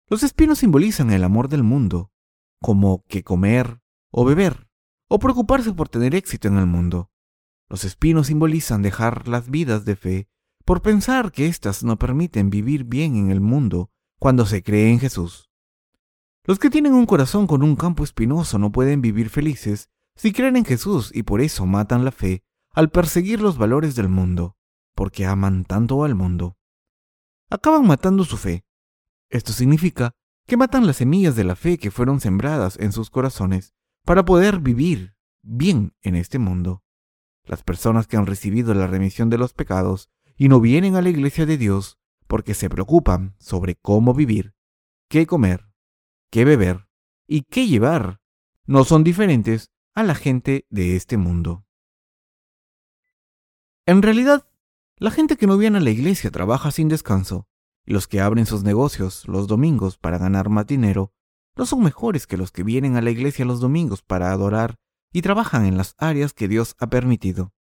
Los 0.09 0.23
espinos 0.23 0.59
simbolizan 0.59 1.11
el 1.11 1.23
amor 1.23 1.47
del 1.47 1.63
mundo, 1.63 2.11
como 2.61 3.05
que 3.07 3.23
comer 3.23 3.81
o 4.11 4.25
beber, 4.25 4.67
o 5.07 5.19
preocuparse 5.19 5.73
por 5.73 5.89
tener 5.89 6.15
éxito 6.15 6.47
en 6.47 6.57
el 6.57 6.65
mundo. 6.65 7.11
Los 7.69 7.85
espinos 7.85 8.27
simbolizan 8.27 8.81
dejar 8.81 9.27
las 9.27 9.49
vidas 9.49 9.85
de 9.85 9.95
fe 9.95 10.27
por 10.65 10.81
pensar 10.81 11.31
que 11.31 11.47
éstas 11.47 11.83
no 11.83 11.97
permiten 11.97 12.49
vivir 12.49 12.83
bien 12.83 13.15
en 13.15 13.31
el 13.31 13.39
mundo 13.39 13.89
cuando 14.19 14.45
se 14.45 14.63
cree 14.63 14.91
en 14.91 14.99
Jesús. 14.99 15.49
Los 16.43 16.59
que 16.59 16.69
tienen 16.69 16.93
un 16.93 17.05
corazón 17.05 17.47
con 17.47 17.63
un 17.63 17.75
campo 17.75 18.03
espinoso 18.03 18.59
no 18.59 18.71
pueden 18.71 19.01
vivir 19.01 19.29
felices 19.29 19.89
si 20.21 20.33
creen 20.33 20.55
en 20.55 20.65
Jesús 20.65 21.09
y 21.15 21.23
por 21.23 21.41
eso 21.41 21.65
matan 21.65 22.05
la 22.05 22.11
fe 22.11 22.43
al 22.73 22.91
perseguir 22.91 23.41
los 23.41 23.57
valores 23.57 23.95
del 23.95 24.07
mundo, 24.07 24.55
porque 24.93 25.25
aman 25.25 25.65
tanto 25.65 26.03
al 26.03 26.13
mundo. 26.13 26.59
Acaban 27.49 27.87
matando 27.87 28.23
su 28.23 28.37
fe. 28.37 28.63
Esto 29.31 29.51
significa 29.51 30.11
que 30.45 30.57
matan 30.57 30.85
las 30.85 30.97
semillas 30.97 31.35
de 31.35 31.43
la 31.43 31.55
fe 31.55 31.79
que 31.79 31.89
fueron 31.89 32.19
sembradas 32.19 32.77
en 32.77 32.91
sus 32.91 33.09
corazones 33.09 33.73
para 34.05 34.23
poder 34.23 34.59
vivir 34.59 35.15
bien 35.41 35.95
en 36.03 36.15
este 36.15 36.37
mundo. 36.37 36.83
Las 37.43 37.63
personas 37.63 38.05
que 38.05 38.15
han 38.15 38.27
recibido 38.27 38.75
la 38.75 38.85
remisión 38.85 39.31
de 39.31 39.39
los 39.39 39.53
pecados 39.53 40.11
y 40.37 40.49
no 40.49 40.59
vienen 40.59 40.95
a 40.95 41.01
la 41.01 41.09
iglesia 41.09 41.47
de 41.47 41.57
Dios 41.57 41.97
porque 42.27 42.53
se 42.53 42.69
preocupan 42.69 43.33
sobre 43.39 43.73
cómo 43.73 44.13
vivir, 44.13 44.53
qué 45.09 45.25
comer, 45.25 45.71
qué 46.29 46.45
beber 46.45 46.87
y 47.25 47.41
qué 47.41 47.65
llevar. 47.65 48.21
No 48.67 48.83
son 48.83 49.03
diferentes 49.03 49.71
a 49.93 50.03
la 50.03 50.15
gente 50.15 50.65
de 50.69 50.95
este 50.95 51.17
mundo. 51.17 51.65
En 53.85 54.01
realidad, 54.01 54.47
la 54.97 55.11
gente 55.11 55.35
que 55.35 55.47
no 55.47 55.57
viene 55.57 55.79
a 55.79 55.81
la 55.81 55.89
iglesia 55.89 56.31
trabaja 56.31 56.71
sin 56.71 56.87
descanso, 56.87 57.47
y 57.85 57.93
los 57.93 58.07
que 58.07 58.21
abren 58.21 58.45
sus 58.45 58.63
negocios 58.63 59.27
los 59.27 59.47
domingos 59.47 59.97
para 59.97 60.17
ganar 60.17 60.49
más 60.49 60.67
dinero 60.67 61.13
no 61.55 61.65
son 61.65 61.83
mejores 61.83 62.27
que 62.27 62.37
los 62.37 62.51
que 62.51 62.63
vienen 62.63 62.95
a 62.95 63.01
la 63.01 63.09
iglesia 63.09 63.43
los 63.43 63.59
domingos 63.59 64.01
para 64.01 64.31
adorar 64.31 64.75
y 65.11 65.21
trabajan 65.21 65.65
en 65.65 65.77
las 65.77 65.95
áreas 65.97 66.33
que 66.33 66.47
Dios 66.47 66.75
ha 66.79 66.87
permitido. 66.87 67.53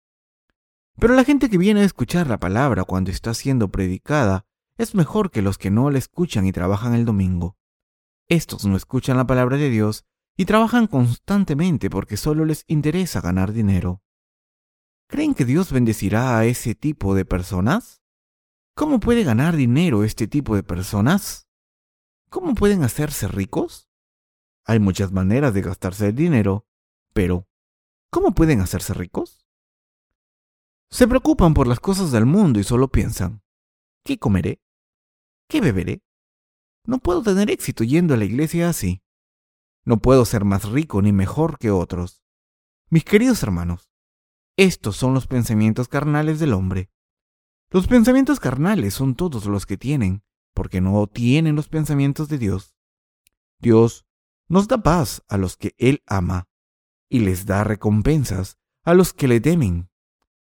Pero 0.98 1.14
la 1.14 1.24
gente 1.24 1.50
que 1.50 1.58
viene 1.58 1.80
a 1.80 1.84
escuchar 1.84 2.28
la 2.28 2.38
palabra 2.38 2.84
cuando 2.84 3.10
está 3.10 3.34
siendo 3.34 3.70
predicada 3.70 4.46
es 4.76 4.94
mejor 4.94 5.30
que 5.30 5.42
los 5.42 5.58
que 5.58 5.70
no 5.70 5.90
la 5.90 5.98
escuchan 5.98 6.46
y 6.46 6.52
trabajan 6.52 6.94
el 6.94 7.04
domingo. 7.04 7.56
Estos 8.28 8.64
no 8.66 8.76
escuchan 8.76 9.16
la 9.16 9.26
palabra 9.26 9.56
de 9.56 9.70
Dios 9.70 10.04
y 10.40 10.46
trabajan 10.46 10.86
constantemente 10.86 11.90
porque 11.90 12.16
solo 12.16 12.46
les 12.46 12.64
interesa 12.66 13.20
ganar 13.20 13.52
dinero. 13.52 14.02
¿Creen 15.06 15.34
que 15.34 15.44
Dios 15.44 15.70
bendecirá 15.70 16.38
a 16.38 16.46
ese 16.46 16.74
tipo 16.74 17.14
de 17.14 17.26
personas? 17.26 18.00
¿Cómo 18.74 19.00
puede 19.00 19.22
ganar 19.22 19.54
dinero 19.54 20.02
este 20.02 20.28
tipo 20.28 20.56
de 20.56 20.62
personas? 20.62 21.46
¿Cómo 22.30 22.54
pueden 22.54 22.82
hacerse 22.84 23.28
ricos? 23.28 23.90
Hay 24.64 24.78
muchas 24.78 25.12
maneras 25.12 25.52
de 25.52 25.60
gastarse 25.60 26.06
el 26.06 26.14
dinero, 26.14 26.66
pero 27.12 27.46
¿cómo 28.08 28.32
pueden 28.32 28.62
hacerse 28.62 28.94
ricos? 28.94 29.46
Se 30.88 31.06
preocupan 31.06 31.52
por 31.52 31.66
las 31.66 31.80
cosas 31.80 32.12
del 32.12 32.24
mundo 32.24 32.58
y 32.58 32.64
solo 32.64 32.88
piensan, 32.88 33.42
¿qué 34.04 34.18
comeré? 34.18 34.62
¿Qué 35.50 35.60
beberé? 35.60 36.02
No 36.86 36.98
puedo 36.98 37.22
tener 37.22 37.50
éxito 37.50 37.84
yendo 37.84 38.14
a 38.14 38.16
la 38.16 38.24
iglesia 38.24 38.70
así. 38.70 39.02
No 39.90 39.98
puedo 39.98 40.24
ser 40.24 40.44
más 40.44 40.70
rico 40.70 41.02
ni 41.02 41.10
mejor 41.10 41.58
que 41.58 41.72
otros. 41.72 42.22
Mis 42.90 43.04
queridos 43.04 43.42
hermanos, 43.42 43.90
estos 44.56 44.94
son 44.94 45.14
los 45.14 45.26
pensamientos 45.26 45.88
carnales 45.88 46.38
del 46.38 46.52
hombre. 46.52 46.92
Los 47.70 47.88
pensamientos 47.88 48.38
carnales 48.38 48.94
son 48.94 49.16
todos 49.16 49.46
los 49.46 49.66
que 49.66 49.76
tienen, 49.76 50.22
porque 50.54 50.80
no 50.80 51.08
tienen 51.08 51.56
los 51.56 51.68
pensamientos 51.68 52.28
de 52.28 52.38
Dios. 52.38 52.76
Dios 53.58 54.06
nos 54.48 54.68
da 54.68 54.78
paz 54.78 55.24
a 55.26 55.36
los 55.36 55.56
que 55.56 55.74
Él 55.76 56.04
ama 56.06 56.48
y 57.08 57.18
les 57.18 57.44
da 57.44 57.64
recompensas 57.64 58.60
a 58.84 58.94
los 58.94 59.12
que 59.12 59.26
le 59.26 59.40
temen. 59.40 59.90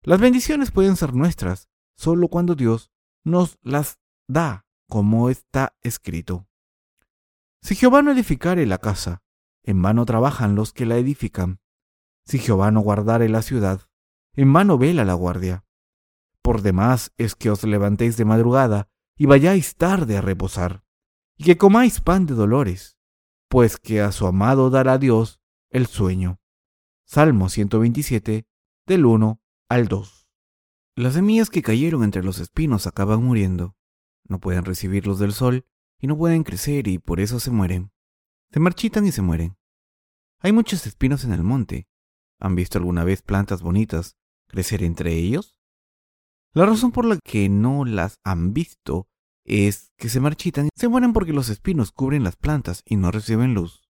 Las 0.04 0.20
bendiciones 0.20 0.70
pueden 0.70 0.94
ser 0.94 1.12
nuestras 1.12 1.68
solo 1.96 2.28
cuando 2.28 2.54
Dios 2.54 2.92
nos 3.24 3.58
las 3.62 3.98
da 4.28 4.64
como 4.88 5.28
está 5.28 5.76
escrito. 5.82 6.46
Si 7.62 7.74
Jehová 7.74 8.00
no 8.02 8.12
edificare 8.12 8.64
la 8.64 8.78
casa, 8.78 9.23
en 9.64 9.82
vano 9.82 10.04
trabajan 10.04 10.54
los 10.54 10.72
que 10.72 10.86
la 10.86 10.96
edifican. 10.96 11.60
Si 12.24 12.38
Jehová 12.38 12.70
no 12.70 12.80
guardare 12.80 13.28
la 13.28 13.42
ciudad, 13.42 13.88
en 14.34 14.52
vano 14.52 14.78
vela 14.78 15.04
la 15.04 15.14
guardia. 15.14 15.64
Por 16.42 16.62
demás 16.62 17.12
es 17.16 17.34
que 17.34 17.50
os 17.50 17.64
levantéis 17.64 18.16
de 18.16 18.24
madrugada 18.24 18.88
y 19.16 19.26
vayáis 19.26 19.76
tarde 19.76 20.16
a 20.16 20.20
reposar, 20.20 20.84
y 21.36 21.44
que 21.44 21.56
comáis 21.56 22.00
pan 22.00 22.26
de 22.26 22.34
dolores, 22.34 22.98
pues 23.48 23.78
que 23.78 24.00
a 24.00 24.12
su 24.12 24.26
amado 24.26 24.70
dará 24.70 24.98
Dios 24.98 25.40
el 25.70 25.86
sueño. 25.86 26.40
Salmo 27.06 27.48
127, 27.48 28.46
del 28.86 29.06
1 29.06 29.40
al 29.68 29.88
2. 29.88 30.28
Las 30.96 31.14
semillas 31.14 31.50
que 31.50 31.62
cayeron 31.62 32.04
entre 32.04 32.22
los 32.22 32.38
espinos 32.38 32.86
acaban 32.86 33.22
muriendo. 33.22 33.76
No 34.26 34.38
pueden 34.38 34.64
recibir 34.64 35.04
del 35.04 35.32
sol 35.32 35.66
y 36.00 36.06
no 36.06 36.16
pueden 36.16 36.44
crecer 36.44 36.88
y 36.88 36.98
por 36.98 37.20
eso 37.20 37.40
se 37.40 37.50
mueren. 37.50 37.93
Se 38.54 38.60
marchitan 38.60 39.04
y 39.04 39.10
se 39.10 39.20
mueren. 39.20 39.56
Hay 40.38 40.52
muchos 40.52 40.86
espinos 40.86 41.24
en 41.24 41.32
el 41.32 41.42
monte. 41.42 41.88
¿Han 42.38 42.54
visto 42.54 42.78
alguna 42.78 43.02
vez 43.02 43.20
plantas 43.20 43.62
bonitas 43.62 44.16
crecer 44.46 44.84
entre 44.84 45.12
ellos? 45.12 45.58
La 46.52 46.64
razón 46.64 46.92
por 46.92 47.04
la 47.04 47.18
que 47.18 47.48
no 47.48 47.84
las 47.84 48.20
han 48.22 48.52
visto 48.52 49.08
es 49.42 49.92
que 49.96 50.08
se 50.08 50.20
marchitan 50.20 50.66
y 50.66 50.68
se 50.76 50.86
mueren 50.86 51.12
porque 51.12 51.32
los 51.32 51.48
espinos 51.48 51.90
cubren 51.90 52.22
las 52.22 52.36
plantas 52.36 52.84
y 52.86 52.94
no 52.94 53.10
reciben 53.10 53.54
luz. 53.54 53.82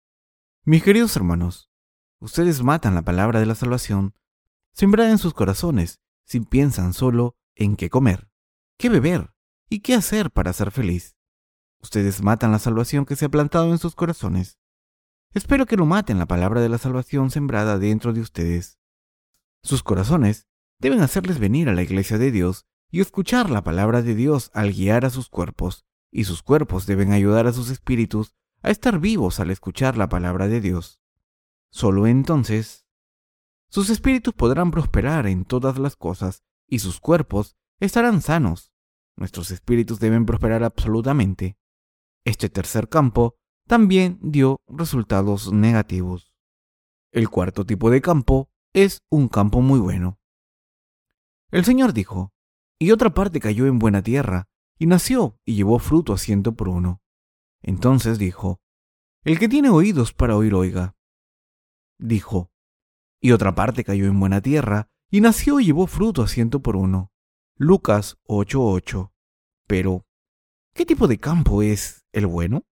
Mis 0.65 0.83
queridos 0.83 1.15
hermanos, 1.15 1.71
ustedes 2.19 2.63
matan 2.63 2.95
la 2.95 3.03
palabra 3.03 3.41
de 3.41 3.47
la 3.47 3.57
salvación 3.57 4.15
sembrada 4.73 5.11
en 5.11 5.19
sus 5.19 5.35
corazones 5.35 6.01
si 6.25 6.41
piensan 6.41 6.95
solo 6.95 7.37
en 7.55 7.77
qué 7.77 7.91
comer, 7.91 8.31
qué 8.79 8.89
beber 8.89 9.35
y 9.69 9.81
qué 9.81 9.93
hacer 9.93 10.31
para 10.31 10.55
ser 10.55 10.71
feliz. 10.71 11.14
Ustedes 11.85 12.23
matan 12.23 12.51
la 12.51 12.59
salvación 12.59 13.05
que 13.05 13.15
se 13.15 13.27
ha 13.27 13.29
plantado 13.29 13.71
en 13.71 13.77
sus 13.77 13.95
corazones. 13.95 14.59
Espero 15.35 15.67
que 15.67 15.77
no 15.77 15.85
maten 15.85 16.19
la 16.19 16.25
palabra 16.25 16.63
de 16.63 16.71
la 16.71 16.79
salvación 16.79 17.31
sembrada 17.31 17.79
dentro 17.79 18.15
de 18.15 18.23
ustedes. 18.23 18.79
Sus 19.63 19.83
corazones 19.83 20.49
deben 20.79 21.03
hacerles 21.03 21.39
venir 21.39 21.69
a 21.69 21.75
la 21.75 21.83
iglesia 21.83 22.17
de 22.17 22.31
Dios 22.31 22.65
y 22.91 23.03
escuchar 23.03 23.51
la 23.51 23.63
palabra 23.63 24.01
de 24.01 24.15
Dios 24.15 24.51
al 24.55 24.73
guiar 24.73 25.05
a 25.05 25.11
sus 25.11 25.29
cuerpos, 25.29 25.85
y 26.11 26.25
sus 26.25 26.43
cuerpos 26.43 26.87
deben 26.87 27.13
ayudar 27.13 27.47
a 27.47 27.53
sus 27.53 27.69
espíritus 27.69 28.35
a 28.63 28.71
estar 28.71 28.99
vivos 28.99 29.39
al 29.39 29.51
escuchar 29.51 29.99
la 29.99 30.09
palabra 30.09 30.49
de 30.49 30.63
Dios. 30.63 31.03
Solo 31.69 32.07
entonces, 32.07 32.87
sus 33.69 33.91
espíritus 33.91 34.33
podrán 34.33 34.71
prosperar 34.71 35.27
en 35.27 35.45
todas 35.45 35.79
las 35.79 35.97
cosas 35.97 36.45
y 36.67 36.79
sus 36.79 36.99
cuerpos 36.99 37.59
estarán 37.79 38.23
sanos. 38.23 38.73
Nuestros 39.17 39.51
espíritus 39.51 40.01
deben 40.01 40.25
prosperar 40.25 40.65
absolutamente. 40.65 41.59
Este 42.25 42.49
tercer 42.49 42.89
campo 42.89 43.37
también 43.67 44.19
dio 44.23 44.61
resultados 44.67 45.53
negativos. 45.53 46.35
El 47.13 47.29
cuarto 47.29 47.65
tipo 47.65 47.91
de 47.91 48.01
campo 48.01 48.49
es 48.73 49.03
un 49.11 49.29
campo 49.29 49.61
muy 49.61 49.79
bueno. 49.79 50.19
El 51.51 51.65
Señor 51.65 51.93
dijo, 51.93 52.33
y 52.79 52.91
otra 52.91 53.15
parte 53.15 53.41
cayó 53.41 53.67
en 53.67 53.79
buena 53.79 54.03
tierra, 54.03 54.49
y 54.79 54.87
nació 54.87 55.39
y 55.45 55.55
llevó 55.55 55.79
fruto 55.79 56.13
a 56.13 56.19
ciento 56.19 56.55
por 56.57 56.69
uno. 56.69 57.01
Entonces 57.63 58.19
dijo, 58.19 58.61
El 59.23 59.39
que 59.39 59.49
tiene 59.49 59.71
oídos 59.71 60.13
para 60.13 60.37
oír 60.37 60.55
oiga. 60.55 60.97
Dijo, 61.99 62.51
y 63.21 63.33
otra 63.33 63.55
parte 63.55 63.85
cayó 63.85 64.07
en 64.07 64.19
buena 64.19 64.41
tierra, 64.41 64.89
y 65.11 65.21
nació 65.21 65.61
y 65.61 65.67
llevó 65.67 65.87
fruto 65.87 66.23
a 66.23 66.29
ciento 66.29 66.61
por 66.61 66.77
uno. 66.77 67.13
Lucas 67.57 68.19
8:8. 68.27 69.13
Pero, 69.67 70.05
¿qué 70.75 70.85
tipo 70.85 71.09
de 71.09 71.19
campo 71.19 71.63
es 71.63 72.05
el 72.13 72.27
bueno? 72.27 72.65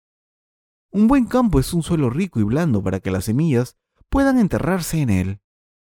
Un 0.91 1.07
buen 1.07 1.25
campo 1.25 1.59
es 1.59 1.73
un 1.73 1.83
suelo 1.83 2.09
rico 2.09 2.39
y 2.39 2.43
blando 2.43 2.83
para 2.83 2.99
que 2.99 3.11
las 3.11 3.25
semillas 3.25 3.77
puedan 4.09 4.39
enterrarse 4.39 5.01
en 5.01 5.09
él. 5.09 5.41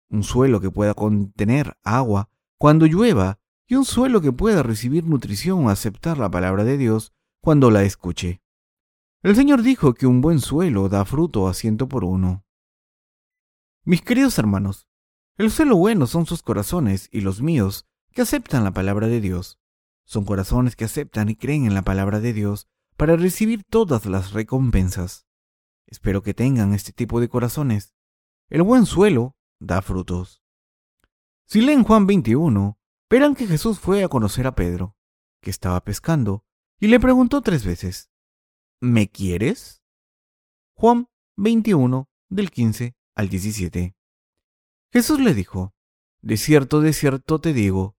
Un 0.10 0.24
suelo 0.24 0.60
que 0.60 0.72
pueda 0.72 0.94
contener 0.94 1.78
agua 1.84 2.30
cuando 2.58 2.86
llueva 2.86 3.40
y 3.68 3.76
un 3.76 3.86
suelo 3.86 4.20
que 4.22 4.32
pueda 4.32 4.64
recibir 4.64 5.06
nutrición 5.06 5.66
o 5.66 5.70
aceptar 5.70 6.18
la 6.18 6.30
palabra 6.30 6.64
de 6.64 6.78
Dios 6.78 7.14
cuando 7.42 7.72
la 7.72 7.84
escuche. 7.84 8.42
El 9.22 9.36
Señor 9.36 9.62
dijo 9.62 9.94
que 9.94 10.08
un 10.08 10.22
buen 10.22 10.40
suelo 10.40 10.90
da 10.90 11.06
fruto 11.06 11.48
a 11.48 11.54
ciento 11.54 11.88
por 11.88 12.04
uno. 12.04 12.46
Mis 13.84 14.02
queridos 14.02 14.38
hermanos, 14.38 14.88
el 15.38 15.52
suelo 15.52 15.78
bueno 15.78 16.08
son 16.08 16.26
sus 16.26 16.42
corazones 16.42 17.10
y 17.12 17.22
los 17.22 17.42
míos 17.42 17.88
que 18.12 18.22
aceptan 18.22 18.64
la 18.64 18.72
palabra 18.72 19.08
de 19.08 19.22
Dios. 19.22 19.60
Son 20.08 20.24
corazones 20.24 20.78
que 20.78 20.86
aceptan 20.86 21.28
y 21.28 21.36
creen 21.36 21.66
en 21.66 21.74
la 21.74 21.82
palabra 21.82 22.22
de 22.22 22.32
Dios 22.32 22.70
para 22.96 23.18
recibir 23.18 23.66
todas 23.66 24.06
las 24.06 24.32
recompensas. 24.32 25.28
Espero 25.86 26.24
que 26.24 26.34
tengan 26.34 26.74
este 26.74 26.94
tipo 26.94 27.20
de 27.20 27.28
corazones. 27.28 27.94
El 28.50 28.64
buen 28.64 28.86
suelo 28.86 29.36
da 29.60 29.82
frutos. 29.82 30.42
Si 31.46 31.60
leen 31.60 31.84
Juan 31.84 32.08
21, 32.08 32.80
verán 33.10 33.36
que 33.36 33.48
Jesús 33.48 33.80
fue 33.82 34.02
a 34.02 34.08
conocer 34.08 34.48
a 34.48 34.56
Pedro, 34.56 34.96
que 35.42 35.50
estaba 35.50 35.84
pescando, 35.84 36.46
y 36.80 36.88
le 36.88 37.02
preguntó 37.02 37.42
tres 37.42 37.66
veces, 37.66 38.10
¿Me 38.80 39.10
quieres? 39.10 39.84
Juan 40.74 41.10
21, 41.36 42.10
del 42.30 42.50
15 42.50 42.96
al 43.14 43.28
17. 43.28 43.94
Jesús 44.94 45.20
le 45.20 45.34
dijo, 45.34 45.74
De 46.22 46.38
cierto, 46.38 46.80
de 46.80 46.94
cierto 46.94 47.42
te 47.42 47.52
digo, 47.52 47.97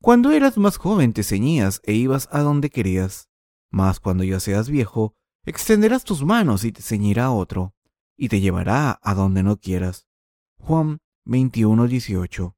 cuando 0.00 0.30
eras 0.30 0.56
más 0.58 0.76
joven 0.76 1.12
te 1.12 1.22
ceñías 1.22 1.80
e 1.84 1.92
ibas 1.92 2.28
a 2.30 2.40
donde 2.40 2.70
querías, 2.70 3.28
mas 3.70 4.00
cuando 4.00 4.24
ya 4.24 4.38
seas 4.40 4.68
viejo, 4.68 5.14
extenderás 5.44 6.04
tus 6.04 6.24
manos 6.24 6.64
y 6.64 6.72
te 6.72 6.82
ceñirá 6.82 7.30
otro, 7.30 7.74
y 8.16 8.28
te 8.28 8.40
llevará 8.40 9.00
a 9.02 9.14
donde 9.14 9.42
no 9.42 9.58
quieras. 9.58 10.06
Juan 10.58 11.00
21, 11.24 11.86
18. 11.86 12.56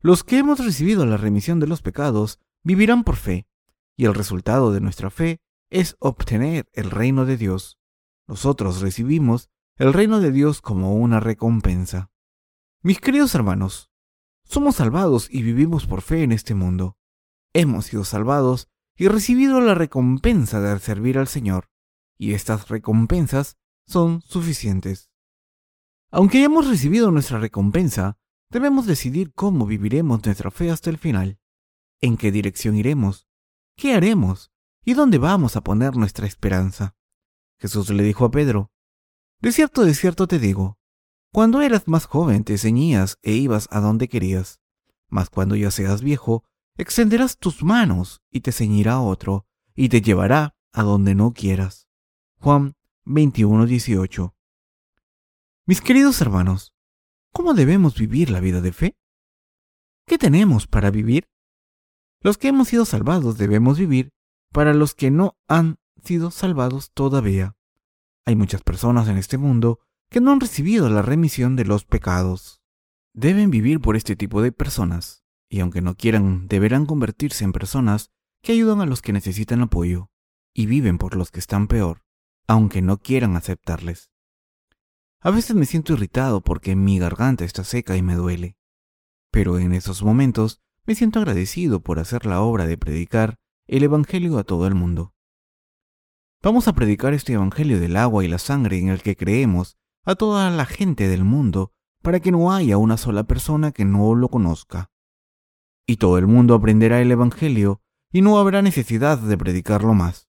Los 0.00 0.24
que 0.24 0.38
hemos 0.38 0.64
recibido 0.64 1.04
la 1.06 1.16
remisión 1.16 1.60
de 1.60 1.66
los 1.66 1.82
pecados 1.82 2.38
vivirán 2.62 3.04
por 3.04 3.16
fe, 3.16 3.46
y 3.96 4.04
el 4.04 4.14
resultado 4.14 4.72
de 4.72 4.80
nuestra 4.80 5.10
fe 5.10 5.40
es 5.70 5.96
obtener 5.98 6.68
el 6.72 6.90
reino 6.90 7.26
de 7.26 7.36
Dios. 7.36 7.78
Nosotros 8.26 8.80
recibimos 8.80 9.50
el 9.76 9.92
reino 9.92 10.20
de 10.20 10.32
Dios 10.32 10.60
como 10.60 10.94
una 10.94 11.20
recompensa. 11.20 12.10
Mis 12.82 13.00
queridos 13.00 13.34
hermanos, 13.34 13.87
somos 14.48 14.76
salvados 14.76 15.28
y 15.30 15.42
vivimos 15.42 15.86
por 15.86 16.02
fe 16.02 16.22
en 16.22 16.32
este 16.32 16.54
mundo. 16.54 16.96
Hemos 17.52 17.86
sido 17.86 18.04
salvados 18.04 18.68
y 18.96 19.08
recibido 19.08 19.60
la 19.60 19.74
recompensa 19.74 20.60
de 20.60 20.78
servir 20.80 21.18
al 21.18 21.28
Señor, 21.28 21.68
y 22.18 22.34
estas 22.34 22.68
recompensas 22.68 23.56
son 23.86 24.22
suficientes. 24.22 25.10
Aunque 26.10 26.38
hayamos 26.38 26.66
recibido 26.66 27.10
nuestra 27.10 27.38
recompensa, 27.38 28.18
Debemos 28.50 28.86
decidir 28.86 29.34
cómo 29.34 29.66
viviremos 29.66 30.24
nuestra 30.24 30.50
fe 30.50 30.70
hasta 30.70 30.88
el 30.88 30.96
final, 30.96 31.38
en 32.00 32.16
qué 32.16 32.32
dirección 32.32 32.76
iremos, 32.76 33.26
qué 33.76 33.92
haremos 33.92 34.50
y 34.86 34.94
dónde 34.94 35.18
vamos 35.18 35.56
a 35.56 35.60
poner 35.60 35.96
nuestra 35.96 36.26
esperanza. 36.26 36.96
Jesús 37.58 37.90
le 37.90 38.02
dijo 38.02 38.24
a 38.24 38.30
Pedro, 38.30 38.72
De 39.40 39.52
cierto, 39.52 39.84
de 39.84 39.92
cierto 39.92 40.26
te 40.26 40.38
digo, 40.38 40.78
cuando 41.32 41.60
eras 41.60 41.88
más 41.88 42.06
joven 42.06 42.44
te 42.44 42.58
ceñías 42.58 43.18
e 43.22 43.32
ibas 43.32 43.68
a 43.70 43.80
donde 43.80 44.08
querías, 44.08 44.60
mas 45.08 45.30
cuando 45.30 45.56
ya 45.56 45.70
seas 45.70 46.02
viejo, 46.02 46.44
extenderás 46.76 47.38
tus 47.38 47.62
manos 47.62 48.22
y 48.30 48.40
te 48.40 48.52
ceñirá 48.52 49.00
otro, 49.00 49.46
y 49.74 49.88
te 49.88 50.00
llevará 50.00 50.56
a 50.72 50.82
donde 50.82 51.14
no 51.14 51.32
quieras. 51.32 51.88
Juan 52.40 52.74
21:18 53.04 54.34
Mis 55.66 55.80
queridos 55.80 56.20
hermanos, 56.20 56.74
¿Cómo 57.32 57.54
debemos 57.54 57.96
vivir 57.96 58.30
la 58.30 58.40
vida 58.40 58.60
de 58.60 58.72
fe? 58.72 58.96
¿Qué 60.06 60.18
tenemos 60.18 60.66
para 60.66 60.90
vivir? 60.90 61.28
Los 62.20 62.38
que 62.38 62.48
hemos 62.48 62.68
sido 62.68 62.84
salvados 62.84 63.38
debemos 63.38 63.78
vivir 63.78 64.10
para 64.52 64.74
los 64.74 64.94
que 64.94 65.10
no 65.10 65.36
han 65.46 65.78
sido 66.02 66.30
salvados 66.30 66.90
todavía. 66.92 67.56
Hay 68.24 68.34
muchas 68.34 68.62
personas 68.62 69.08
en 69.08 69.18
este 69.18 69.38
mundo 69.38 69.78
que 70.10 70.20
no 70.20 70.32
han 70.32 70.40
recibido 70.40 70.88
la 70.88 71.02
remisión 71.02 71.56
de 71.56 71.64
los 71.64 71.84
pecados. 71.84 72.62
Deben 73.14 73.50
vivir 73.50 73.80
por 73.80 73.96
este 73.96 74.16
tipo 74.16 74.42
de 74.42 74.52
personas, 74.52 75.24
y 75.50 75.60
aunque 75.60 75.82
no 75.82 75.94
quieran, 75.94 76.48
deberán 76.48 76.86
convertirse 76.86 77.44
en 77.44 77.52
personas 77.52 78.10
que 78.42 78.52
ayudan 78.52 78.80
a 78.80 78.86
los 78.86 79.02
que 79.02 79.12
necesitan 79.12 79.60
apoyo, 79.60 80.10
y 80.54 80.66
viven 80.66 80.98
por 80.98 81.16
los 81.16 81.30
que 81.30 81.40
están 81.40 81.68
peor, 81.68 82.04
aunque 82.46 82.82
no 82.82 82.98
quieran 82.98 83.36
aceptarles. 83.36 84.10
A 85.20 85.30
veces 85.30 85.56
me 85.56 85.66
siento 85.66 85.94
irritado 85.94 86.42
porque 86.42 86.76
mi 86.76 86.98
garganta 86.98 87.44
está 87.44 87.64
seca 87.64 87.96
y 87.96 88.02
me 88.02 88.14
duele. 88.14 88.56
Pero 89.30 89.58
en 89.58 89.72
esos 89.72 90.02
momentos 90.02 90.62
me 90.86 90.94
siento 90.94 91.18
agradecido 91.18 91.80
por 91.80 91.98
hacer 91.98 92.24
la 92.24 92.40
obra 92.40 92.66
de 92.66 92.78
predicar 92.78 93.36
el 93.66 93.82
Evangelio 93.82 94.38
a 94.38 94.44
todo 94.44 94.66
el 94.66 94.74
mundo. 94.74 95.12
Vamos 96.40 96.68
a 96.68 96.72
predicar 96.72 97.14
este 97.14 97.32
Evangelio 97.32 97.80
del 97.80 97.96
agua 97.96 98.24
y 98.24 98.28
la 98.28 98.38
sangre 98.38 98.78
en 98.78 98.88
el 98.88 99.02
que 99.02 99.16
creemos 99.16 99.76
a 100.08 100.14
toda 100.14 100.50
la 100.50 100.64
gente 100.64 101.06
del 101.06 101.22
mundo 101.22 101.74
para 102.02 102.18
que 102.18 102.32
no 102.32 102.50
haya 102.50 102.78
una 102.78 102.96
sola 102.96 103.24
persona 103.24 103.72
que 103.72 103.84
no 103.84 104.14
lo 104.14 104.30
conozca. 104.30 104.90
Y 105.86 105.98
todo 105.98 106.16
el 106.16 106.26
mundo 106.26 106.54
aprenderá 106.54 107.02
el 107.02 107.12
Evangelio 107.12 107.82
y 108.10 108.22
no 108.22 108.38
habrá 108.38 108.62
necesidad 108.62 109.18
de 109.18 109.36
predicarlo 109.36 109.92
más. 109.92 110.26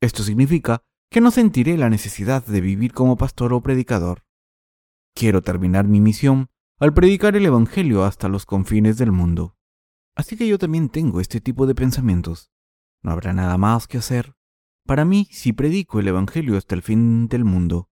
Esto 0.00 0.24
significa 0.24 0.82
que 1.08 1.20
no 1.20 1.30
sentiré 1.30 1.78
la 1.78 1.88
necesidad 1.88 2.44
de 2.44 2.60
vivir 2.60 2.92
como 2.92 3.16
pastor 3.16 3.52
o 3.52 3.60
predicador. 3.60 4.24
Quiero 5.14 5.40
terminar 5.40 5.86
mi 5.86 6.00
misión 6.00 6.48
al 6.80 6.92
predicar 6.92 7.36
el 7.36 7.46
Evangelio 7.46 8.02
hasta 8.02 8.28
los 8.28 8.44
confines 8.44 8.98
del 8.98 9.12
mundo. 9.12 9.56
Así 10.16 10.36
que 10.36 10.48
yo 10.48 10.58
también 10.58 10.88
tengo 10.88 11.20
este 11.20 11.40
tipo 11.40 11.68
de 11.68 11.76
pensamientos. 11.76 12.50
No 13.04 13.12
habrá 13.12 13.34
nada 13.34 13.56
más 13.56 13.86
que 13.86 13.98
hacer. 13.98 14.34
Para 14.84 15.04
mí, 15.04 15.28
si 15.30 15.52
predico 15.52 16.00
el 16.00 16.08
Evangelio 16.08 16.56
hasta 16.56 16.74
el 16.74 16.82
fin 16.82 17.28
del 17.28 17.44
mundo, 17.44 17.89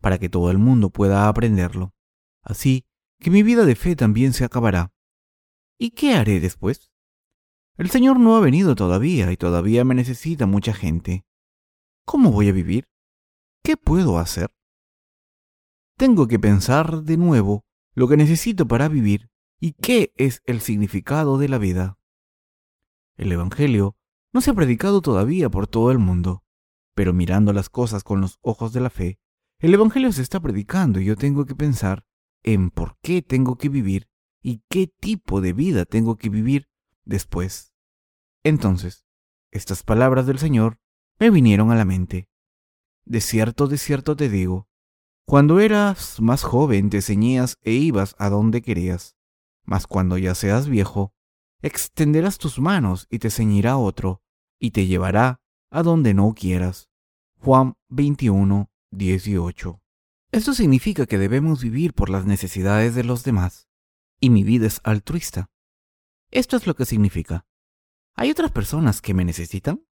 para 0.00 0.18
que 0.18 0.28
todo 0.28 0.50
el 0.50 0.58
mundo 0.58 0.90
pueda 0.90 1.28
aprenderlo. 1.28 1.94
Así 2.42 2.86
que 3.18 3.30
mi 3.30 3.42
vida 3.42 3.64
de 3.64 3.76
fe 3.76 3.96
también 3.96 4.32
se 4.32 4.44
acabará. 4.44 4.92
¿Y 5.78 5.90
qué 5.90 6.14
haré 6.14 6.40
después? 6.40 6.90
El 7.76 7.90
Señor 7.90 8.18
no 8.18 8.36
ha 8.36 8.40
venido 8.40 8.74
todavía 8.74 9.30
y 9.32 9.36
todavía 9.36 9.84
me 9.84 9.94
necesita 9.94 10.46
mucha 10.46 10.72
gente. 10.72 11.24
¿Cómo 12.04 12.30
voy 12.30 12.48
a 12.48 12.52
vivir? 12.52 12.88
¿Qué 13.62 13.76
puedo 13.76 14.18
hacer? 14.18 14.54
Tengo 15.96 16.28
que 16.28 16.38
pensar 16.38 17.02
de 17.02 17.16
nuevo 17.16 17.64
lo 17.94 18.08
que 18.08 18.16
necesito 18.16 18.66
para 18.66 18.88
vivir 18.88 19.30
y 19.58 19.72
qué 19.72 20.12
es 20.16 20.42
el 20.46 20.60
significado 20.60 21.38
de 21.38 21.48
la 21.48 21.58
vida. 21.58 21.98
El 23.16 23.30
Evangelio 23.32 23.96
no 24.32 24.40
se 24.40 24.50
ha 24.50 24.54
predicado 24.54 25.02
todavía 25.02 25.50
por 25.50 25.66
todo 25.66 25.90
el 25.90 25.98
mundo, 25.98 26.42
pero 26.94 27.12
mirando 27.12 27.52
las 27.52 27.68
cosas 27.68 28.02
con 28.02 28.20
los 28.20 28.38
ojos 28.40 28.72
de 28.72 28.80
la 28.80 28.90
fe, 28.90 29.18
el 29.60 29.74
Evangelio 29.74 30.12
se 30.12 30.22
está 30.22 30.40
predicando 30.40 31.00
y 31.00 31.04
yo 31.04 31.16
tengo 31.16 31.44
que 31.44 31.54
pensar 31.54 32.04
en 32.42 32.70
por 32.70 32.96
qué 33.02 33.22
tengo 33.22 33.56
que 33.56 33.68
vivir 33.68 34.08
y 34.42 34.62
qué 34.68 34.86
tipo 34.86 35.40
de 35.40 35.52
vida 35.52 35.84
tengo 35.84 36.16
que 36.16 36.30
vivir 36.30 36.68
después. 37.04 37.74
Entonces, 38.42 39.04
estas 39.50 39.82
palabras 39.82 40.26
del 40.26 40.38
Señor 40.38 40.78
me 41.18 41.30
vinieron 41.30 41.70
a 41.70 41.74
la 41.74 41.84
mente. 41.84 42.28
De 43.04 43.20
cierto, 43.20 43.66
de 43.66 43.76
cierto 43.76 44.16
te 44.16 44.28
digo, 44.28 44.68
cuando 45.26 45.60
eras 45.60 46.20
más 46.20 46.42
joven 46.42 46.88
te 46.88 47.02
ceñías 47.02 47.56
e 47.62 47.72
ibas 47.72 48.16
a 48.18 48.30
donde 48.30 48.62
querías, 48.62 49.16
mas 49.64 49.86
cuando 49.86 50.16
ya 50.16 50.34
seas 50.34 50.68
viejo, 50.68 51.14
extenderás 51.60 52.38
tus 52.38 52.58
manos 52.58 53.06
y 53.10 53.18
te 53.18 53.30
ceñirá 53.30 53.76
otro, 53.76 54.22
y 54.58 54.70
te 54.70 54.86
llevará 54.86 55.40
a 55.70 55.82
donde 55.82 56.14
no 56.14 56.32
quieras. 56.34 56.88
Juan 57.38 57.74
21, 57.88 58.69
18. 58.92 59.80
Esto 60.32 60.54
significa 60.54 61.06
que 61.06 61.18
debemos 61.18 61.62
vivir 61.62 61.94
por 61.94 62.10
las 62.10 62.26
necesidades 62.26 62.94
de 62.94 63.04
los 63.04 63.24
demás, 63.24 63.68
y 64.20 64.30
mi 64.30 64.42
vida 64.42 64.66
es 64.66 64.80
altruista. 64.84 65.50
Esto 66.30 66.56
es 66.56 66.66
lo 66.66 66.74
que 66.74 66.86
significa. 66.86 67.46
¿Hay 68.14 68.30
otras 68.30 68.50
personas 68.50 69.00
que 69.00 69.14
me 69.14 69.24
necesitan? 69.24 69.86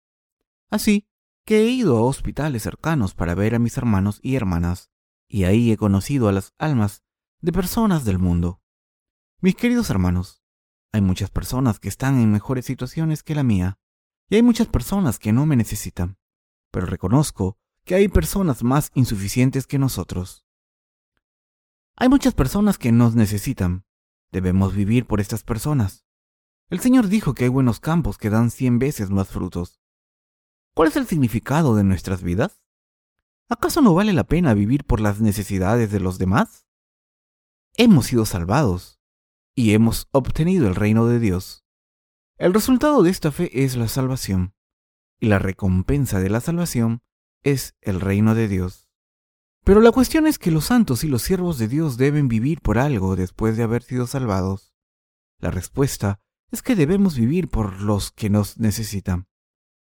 Así 0.70 1.08
que 1.46 1.62
he 1.62 1.70
ido 1.70 1.98
a 1.98 2.02
hospitales 2.02 2.64
cercanos 2.64 3.16
para 3.16 3.36
ver 3.36 3.56
a 3.56 3.60
mis 3.60 3.78
hermanos 3.78 4.20
y 4.22 4.36
hermanas, 4.36 4.90
y 5.28 5.46
ahí 5.46 5.72
he 5.72 5.78
conocido 5.78 6.28
a 6.28 6.32
las 6.32 6.54
almas 6.58 7.04
de 7.42 7.52
personas 7.52 8.04
del 8.04 8.20
mundo. 8.20 8.62
Mis 9.40 9.56
queridos 9.56 9.90
hermanos, 9.90 10.44
hay 10.92 11.02
muchas 11.02 11.30
personas 11.30 11.80
que 11.80 11.90
están 11.90 12.20
en 12.20 12.32
mejores 12.32 12.66
situaciones 12.66 13.24
que 13.24 13.36
la 13.36 13.44
mía, 13.44 13.80
y 14.30 14.36
hay 14.36 14.42
muchas 14.42 14.68
personas 14.68 15.20
que 15.20 15.32
no 15.32 15.46
me 15.46 15.56
necesitan, 15.56 16.18
pero 16.72 16.86
reconozco 16.86 17.60
que 17.88 17.96
hay 17.96 18.10
personas 18.10 18.64
más 18.64 18.92
insuficientes 18.96 19.66
que 19.66 19.80
nosotros. 19.80 20.46
Hay 21.96 22.10
muchas 22.10 22.34
personas 22.34 22.78
que 22.78 22.92
nos 22.92 23.16
necesitan. 23.16 23.86
Debemos 24.30 24.76
vivir 24.76 25.06
por 25.06 25.22
estas 25.22 25.44
personas. 25.44 26.06
El 26.70 26.82
Señor 26.82 27.08
dijo 27.08 27.34
que 27.34 27.46
hay 27.46 27.50
buenos 27.50 27.80
campos 27.80 28.18
que 28.18 28.30
dan 28.30 28.52
cien 28.52 28.78
veces 28.78 29.10
más 29.10 29.30
frutos. 29.30 29.80
¿Cuál 30.76 30.90
es 30.90 30.98
el 30.98 31.08
significado 31.08 31.76
de 31.76 31.86
nuestras 31.86 32.24
vidas? 32.24 32.62
¿Acaso 33.48 33.82
no 33.82 33.94
vale 33.94 34.12
la 34.12 34.26
pena 34.26 34.54
vivir 34.54 34.84
por 34.84 35.00
las 35.00 35.22
necesidades 35.22 35.90
de 35.90 36.02
los 36.02 36.18
demás? 36.18 36.68
Hemos 37.78 38.08
sido 38.08 38.26
salvados 38.26 39.00
y 39.56 39.72
hemos 39.74 40.10
obtenido 40.12 40.68
el 40.68 40.76
reino 40.76 41.08
de 41.08 41.20
Dios. 41.20 41.64
El 42.36 42.54
resultado 42.54 43.02
de 43.02 43.12
esta 43.12 43.32
fe 43.32 43.64
es 43.64 43.78
la 43.78 43.88
salvación, 43.88 44.54
y 45.22 45.28
la 45.28 45.40
recompensa 45.40 46.20
de 46.20 46.30
la 46.30 46.42
salvación 46.42 47.02
es 47.52 47.76
el 47.82 48.02
reino 48.02 48.36
de 48.36 48.48
Dios. 48.48 48.90
Pero 49.64 49.80
la 49.82 49.92
cuestión 49.92 50.28
es 50.28 50.38
que 50.38 50.52
los 50.52 50.66
santos 50.66 51.04
y 51.04 51.08
los 51.08 51.22
siervos 51.22 51.58
de 51.58 51.68
Dios 51.68 51.98
deben 51.98 52.28
vivir 52.28 52.62
por 52.62 52.78
algo 52.78 53.16
después 53.16 53.56
de 53.56 53.64
haber 53.64 53.84
sido 53.84 54.06
salvados. 54.06 54.74
La 55.40 55.50
respuesta 55.50 56.20
es 56.52 56.62
que 56.62 56.76
debemos 56.76 57.18
vivir 57.18 57.48
por 57.48 57.82
los 57.82 58.12
que 58.12 58.30
nos 58.30 58.58
necesitan. 58.58 59.28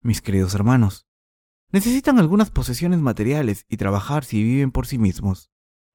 Mis 0.01 0.23
queridos 0.23 0.55
hermanos, 0.55 1.07
necesitan 1.73 2.19
algunas 2.19 2.51
posesiones 2.51 3.01
materiales 3.01 3.67
y 3.69 3.77
trabajar 3.77 4.25
si 4.25 4.43
viven 4.43 4.71
por 4.71 4.87
sí 4.87 4.99
mismos, 4.99 5.51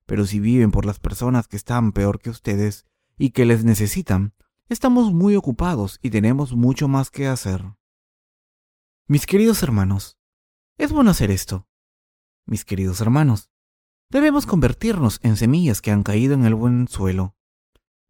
pero 0.06 0.26
si 0.26 0.39
viven 0.39 0.72
por 0.72 0.86
las 0.86 1.00
personas 1.00 1.48
que 1.48 1.58
están 1.58 1.91
peor 1.91 2.20
que 2.20 2.30
ustedes 2.30 2.86
y 3.18 3.32
que 3.32 3.46
les 3.46 3.63
necesitan, 3.63 4.34
estamos 4.68 5.13
muy 5.13 5.36
ocupados 5.36 6.00
y 6.02 6.10
tenemos 6.10 6.54
mucho 6.54 6.88
más 6.88 7.12
que 7.12 7.28
hacer. 7.28 7.63
Mis 9.08 9.26
queridos 9.26 9.63
hermanos, 9.63 10.18
es 10.78 10.92
bueno 10.92 11.12
hacer 11.12 11.32
esto. 11.32 11.68
Mis 12.46 12.66
queridos 12.66 13.02
hermanos, 13.02 13.50
debemos 14.10 14.46
convertirnos 14.46 15.20
en 15.24 15.38
semillas 15.38 15.82
que 15.82 15.92
han 15.92 16.04
caído 16.04 16.34
en 16.34 16.46
el 16.46 16.56
buen 16.56 16.88
suelo. 16.88 17.36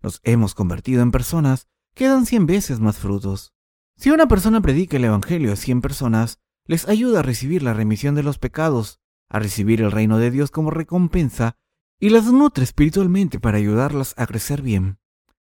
Nos 0.01 0.19
hemos 0.23 0.55
convertido 0.55 1.01
en 1.01 1.11
personas 1.11 1.67
que 1.93 2.07
dan 2.07 2.25
cien 2.25 2.45
veces 2.45 2.79
más 2.79 2.97
frutos. 2.97 3.53
Si 3.95 4.11
una 4.11 4.27
persona 4.27 4.61
predica 4.61 4.97
el 4.97 5.05
Evangelio 5.05 5.53
a 5.53 5.55
cien 5.55 5.81
personas, 5.81 6.39
les 6.65 6.87
ayuda 6.87 7.19
a 7.19 7.23
recibir 7.23 7.63
la 7.63 7.73
remisión 7.73 8.15
de 8.15 8.23
los 8.23 8.39
pecados, 8.39 8.99
a 9.29 9.39
recibir 9.39 9.81
el 9.81 9.91
reino 9.91 10.17
de 10.17 10.31
Dios 10.31 10.51
como 10.51 10.71
recompensa 10.71 11.57
y 11.99 12.09
las 12.09 12.25
nutre 12.25 12.63
espiritualmente 12.63 13.39
para 13.39 13.57
ayudarlas 13.57 14.13
a 14.17 14.27
crecer 14.27 14.61
bien. 14.61 14.99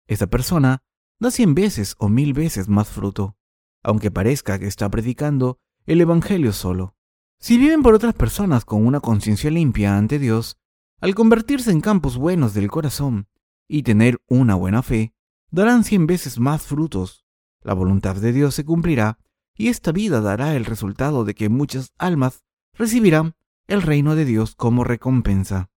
Esa 0.07 0.27
persona 0.27 0.83
da 1.19 1.31
cien 1.31 1.53
veces 1.53 1.95
o 1.97 2.07
mil 2.07 2.33
veces 2.33 2.69
más 2.69 2.87
fruto, 2.87 3.35
aunque 3.83 4.09
parezca 4.09 4.57
que 4.57 4.67
está 4.67 4.89
predicando 4.89 5.59
el 5.85 6.01
Evangelio 6.01 6.53
solo. 6.53 6.95
Si 7.41 7.57
viven 7.57 7.83
por 7.83 7.93
otras 7.93 8.13
personas 8.13 8.65
con 8.65 8.85
una 8.85 8.99
conciencia 8.99 9.49
limpia 9.49 9.97
ante 9.97 10.19
Dios, 10.19 10.57
al 10.99 11.15
convertirse 11.15 11.71
en 11.71 11.79
campos 11.79 12.17
buenos 12.17 12.53
del 12.53 12.69
corazón 12.69 13.29
y 13.65 13.83
tener 13.83 14.21
una 14.27 14.55
buena 14.55 14.83
fe, 14.83 15.13
darán 15.49 15.85
cien 15.85 16.05
veces 16.05 16.37
más 16.37 16.63
frutos. 16.63 17.25
La 17.61 17.73
voluntad 17.73 18.17
de 18.17 18.33
Dios 18.33 18.55
se 18.55 18.65
cumplirá 18.65 19.19
y 19.55 19.69
esta 19.69 19.93
vida 19.93 20.19
dará 20.19 20.55
el 20.55 20.65
resultado 20.65 21.23
de 21.23 21.33
que 21.33 21.47
muchas 21.47 21.93
almas 21.97 22.43
recibirán 22.73 23.35
el 23.67 23.83
reino 23.83 24.15
de 24.15 24.25
Dios 24.25 24.55
como 24.55 24.83
recompensa. 24.83 25.69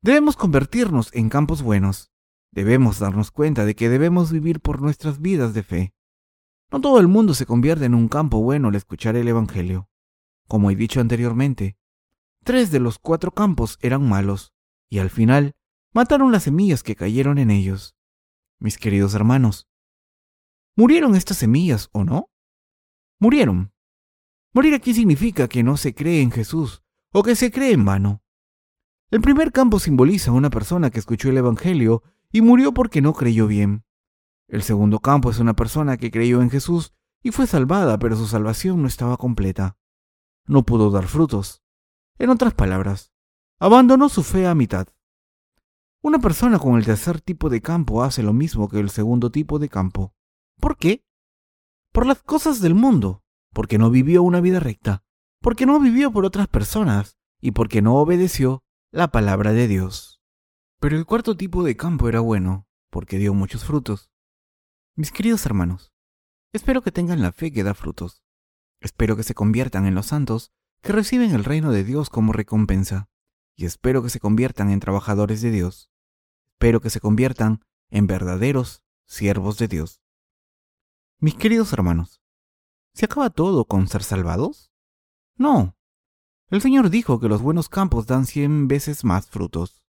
Debemos 0.00 0.36
convertirnos 0.36 1.10
en 1.12 1.28
campos 1.28 1.62
buenos. 1.62 2.10
Debemos 2.50 2.98
darnos 2.98 3.30
cuenta 3.30 3.66
de 3.66 3.74
que 3.74 3.90
debemos 3.90 4.32
vivir 4.32 4.60
por 4.60 4.80
nuestras 4.80 5.20
vidas 5.20 5.52
de 5.52 5.62
fe. 5.62 5.94
No 6.70 6.80
todo 6.80 6.98
el 6.98 7.08
mundo 7.08 7.34
se 7.34 7.44
convierte 7.44 7.84
en 7.84 7.94
un 7.94 8.08
campo 8.08 8.40
bueno 8.40 8.68
al 8.68 8.74
escuchar 8.74 9.16
el 9.16 9.28
Evangelio. 9.28 9.87
Como 10.48 10.70
he 10.70 10.76
dicho 10.76 11.00
anteriormente, 11.00 11.76
tres 12.42 12.70
de 12.70 12.80
los 12.80 12.98
cuatro 12.98 13.32
campos 13.32 13.78
eran 13.82 14.08
malos, 14.08 14.54
y 14.88 14.98
al 14.98 15.10
final 15.10 15.54
mataron 15.92 16.32
las 16.32 16.44
semillas 16.44 16.82
que 16.82 16.96
cayeron 16.96 17.36
en 17.36 17.50
ellos. 17.50 17.94
Mis 18.58 18.78
queridos 18.78 19.14
hermanos, 19.14 19.68
¿murieron 20.74 21.14
estas 21.14 21.36
semillas 21.36 21.90
o 21.92 22.02
no? 22.02 22.30
Murieron. 23.20 23.74
Morir 24.54 24.72
aquí 24.72 24.94
significa 24.94 25.48
que 25.48 25.62
no 25.62 25.76
se 25.76 25.94
cree 25.94 26.22
en 26.22 26.30
Jesús 26.30 26.82
o 27.12 27.22
que 27.22 27.36
se 27.36 27.52
cree 27.52 27.72
en 27.72 27.84
vano. 27.84 28.22
El 29.10 29.20
primer 29.20 29.52
campo 29.52 29.78
simboliza 29.78 30.30
a 30.30 30.34
una 30.34 30.48
persona 30.48 30.90
que 30.90 30.98
escuchó 30.98 31.28
el 31.28 31.36
Evangelio 31.36 32.02
y 32.32 32.40
murió 32.40 32.72
porque 32.72 33.02
no 33.02 33.12
creyó 33.12 33.46
bien. 33.46 33.84
El 34.48 34.62
segundo 34.62 35.00
campo 35.00 35.30
es 35.30 35.40
una 35.40 35.54
persona 35.54 35.98
que 35.98 36.10
creyó 36.10 36.40
en 36.40 36.48
Jesús 36.48 36.94
y 37.22 37.32
fue 37.32 37.46
salvada, 37.46 37.98
pero 37.98 38.16
su 38.16 38.26
salvación 38.26 38.80
no 38.80 38.88
estaba 38.88 39.18
completa 39.18 39.76
no 40.48 40.64
pudo 40.64 40.90
dar 40.90 41.06
frutos. 41.06 41.62
En 42.18 42.30
otras 42.30 42.54
palabras, 42.54 43.12
abandonó 43.60 44.08
su 44.08 44.22
fe 44.22 44.46
a 44.46 44.54
mitad. 44.54 44.88
Una 46.02 46.18
persona 46.18 46.58
con 46.58 46.76
el 46.76 46.84
tercer 46.84 47.20
tipo 47.20 47.50
de 47.50 47.60
campo 47.60 48.02
hace 48.02 48.22
lo 48.22 48.32
mismo 48.32 48.68
que 48.68 48.80
el 48.80 48.90
segundo 48.90 49.30
tipo 49.30 49.58
de 49.58 49.68
campo. 49.68 50.14
¿Por 50.58 50.76
qué? 50.76 51.04
Por 51.92 52.06
las 52.06 52.22
cosas 52.22 52.60
del 52.60 52.74
mundo, 52.74 53.22
porque 53.52 53.78
no 53.78 53.90
vivió 53.90 54.22
una 54.22 54.40
vida 54.40 54.60
recta, 54.60 55.04
porque 55.40 55.66
no 55.66 55.78
vivió 55.80 56.12
por 56.12 56.24
otras 56.24 56.48
personas 56.48 57.18
y 57.40 57.52
porque 57.52 57.82
no 57.82 57.96
obedeció 57.96 58.64
la 58.90 59.08
palabra 59.08 59.52
de 59.52 59.68
Dios. 59.68 60.20
Pero 60.80 60.96
el 60.96 61.06
cuarto 61.06 61.36
tipo 61.36 61.62
de 61.62 61.76
campo 61.76 62.08
era 62.08 62.20
bueno, 62.20 62.68
porque 62.90 63.18
dio 63.18 63.34
muchos 63.34 63.64
frutos. 63.64 64.10
Mis 64.94 65.12
queridos 65.12 65.44
hermanos, 65.46 65.92
espero 66.52 66.82
que 66.82 66.92
tengan 66.92 67.20
la 67.22 67.32
fe 67.32 67.52
que 67.52 67.64
da 67.64 67.74
frutos. 67.74 68.22
Espero 68.80 69.16
que 69.16 69.22
se 69.22 69.34
conviertan 69.34 69.86
en 69.86 69.94
los 69.94 70.06
santos 70.06 70.52
que 70.80 70.92
reciben 70.92 71.32
el 71.32 71.44
reino 71.44 71.72
de 71.72 71.84
Dios 71.84 72.10
como 72.10 72.32
recompensa, 72.32 73.08
y 73.56 73.64
espero 73.64 74.02
que 74.02 74.10
se 74.10 74.20
conviertan 74.20 74.70
en 74.70 74.80
trabajadores 74.80 75.40
de 75.42 75.50
Dios. 75.50 75.90
Espero 76.46 76.80
que 76.80 76.90
se 76.90 77.00
conviertan 77.00 77.64
en 77.90 78.06
verdaderos 78.06 78.82
siervos 79.04 79.58
de 79.58 79.68
Dios. 79.68 80.00
Mis 81.18 81.34
queridos 81.34 81.72
hermanos, 81.72 82.22
¿se 82.94 83.06
acaba 83.06 83.30
todo 83.30 83.64
con 83.64 83.88
ser 83.88 84.04
salvados? 84.04 84.72
No. 85.36 85.76
El 86.48 86.60
Señor 86.62 86.90
dijo 86.90 87.18
que 87.18 87.28
los 87.28 87.42
buenos 87.42 87.68
campos 87.68 88.06
dan 88.06 88.26
cien 88.26 88.68
veces 88.68 89.04
más 89.04 89.28
frutos. 89.28 89.82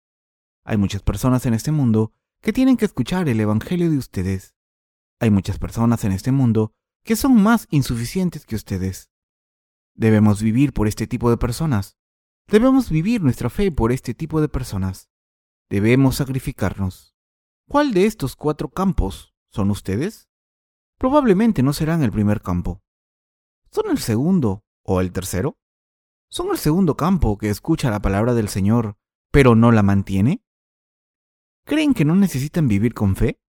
Hay 0.64 0.76
muchas 0.76 1.02
personas 1.02 1.46
en 1.46 1.54
este 1.54 1.72
mundo 1.72 2.12
que 2.40 2.52
tienen 2.52 2.76
que 2.76 2.84
escuchar 2.84 3.28
el 3.28 3.40
Evangelio 3.40 3.90
de 3.90 3.98
ustedes. 3.98 4.54
Hay 5.20 5.30
muchas 5.30 5.58
personas 5.58 6.04
en 6.04 6.12
este 6.12 6.32
mundo 6.32 6.72
que 7.08 7.16
son 7.16 7.42
más 7.42 7.66
insuficientes 7.70 8.44
que 8.44 8.54
ustedes. 8.54 9.10
Debemos 9.94 10.42
vivir 10.42 10.74
por 10.74 10.86
este 10.86 11.06
tipo 11.06 11.30
de 11.30 11.38
personas. 11.38 11.96
Debemos 12.48 12.90
vivir 12.90 13.22
nuestra 13.22 13.48
fe 13.48 13.72
por 13.72 13.92
este 13.92 14.12
tipo 14.12 14.42
de 14.42 14.50
personas. 14.50 15.08
Debemos 15.70 16.16
sacrificarnos. 16.16 17.16
¿Cuál 17.66 17.94
de 17.94 18.04
estos 18.04 18.36
cuatro 18.36 18.68
campos 18.68 19.34
son 19.50 19.70
ustedes? 19.70 20.28
Probablemente 20.98 21.62
no 21.62 21.72
serán 21.72 22.02
el 22.02 22.12
primer 22.12 22.42
campo. 22.42 22.82
¿Son 23.70 23.88
el 23.88 23.96
segundo 23.96 24.66
o 24.82 25.00
el 25.00 25.10
tercero? 25.10 25.56
¿Son 26.28 26.50
el 26.50 26.58
segundo 26.58 26.94
campo 26.94 27.38
que 27.38 27.48
escucha 27.48 27.88
la 27.88 28.02
palabra 28.02 28.34
del 28.34 28.50
Señor, 28.50 28.98
pero 29.30 29.54
no 29.54 29.72
la 29.72 29.82
mantiene? 29.82 30.44
¿Creen 31.64 31.94
que 31.94 32.04
no 32.04 32.16
necesitan 32.16 32.68
vivir 32.68 32.92
con 32.92 33.16
fe? 33.16 33.40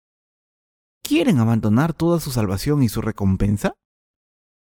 ¿Quieren 1.10 1.40
abandonar 1.40 1.96
toda 1.96 2.20
su 2.20 2.30
salvación 2.30 2.84
y 2.84 2.88
su 2.88 3.02
recompensa? 3.02 3.74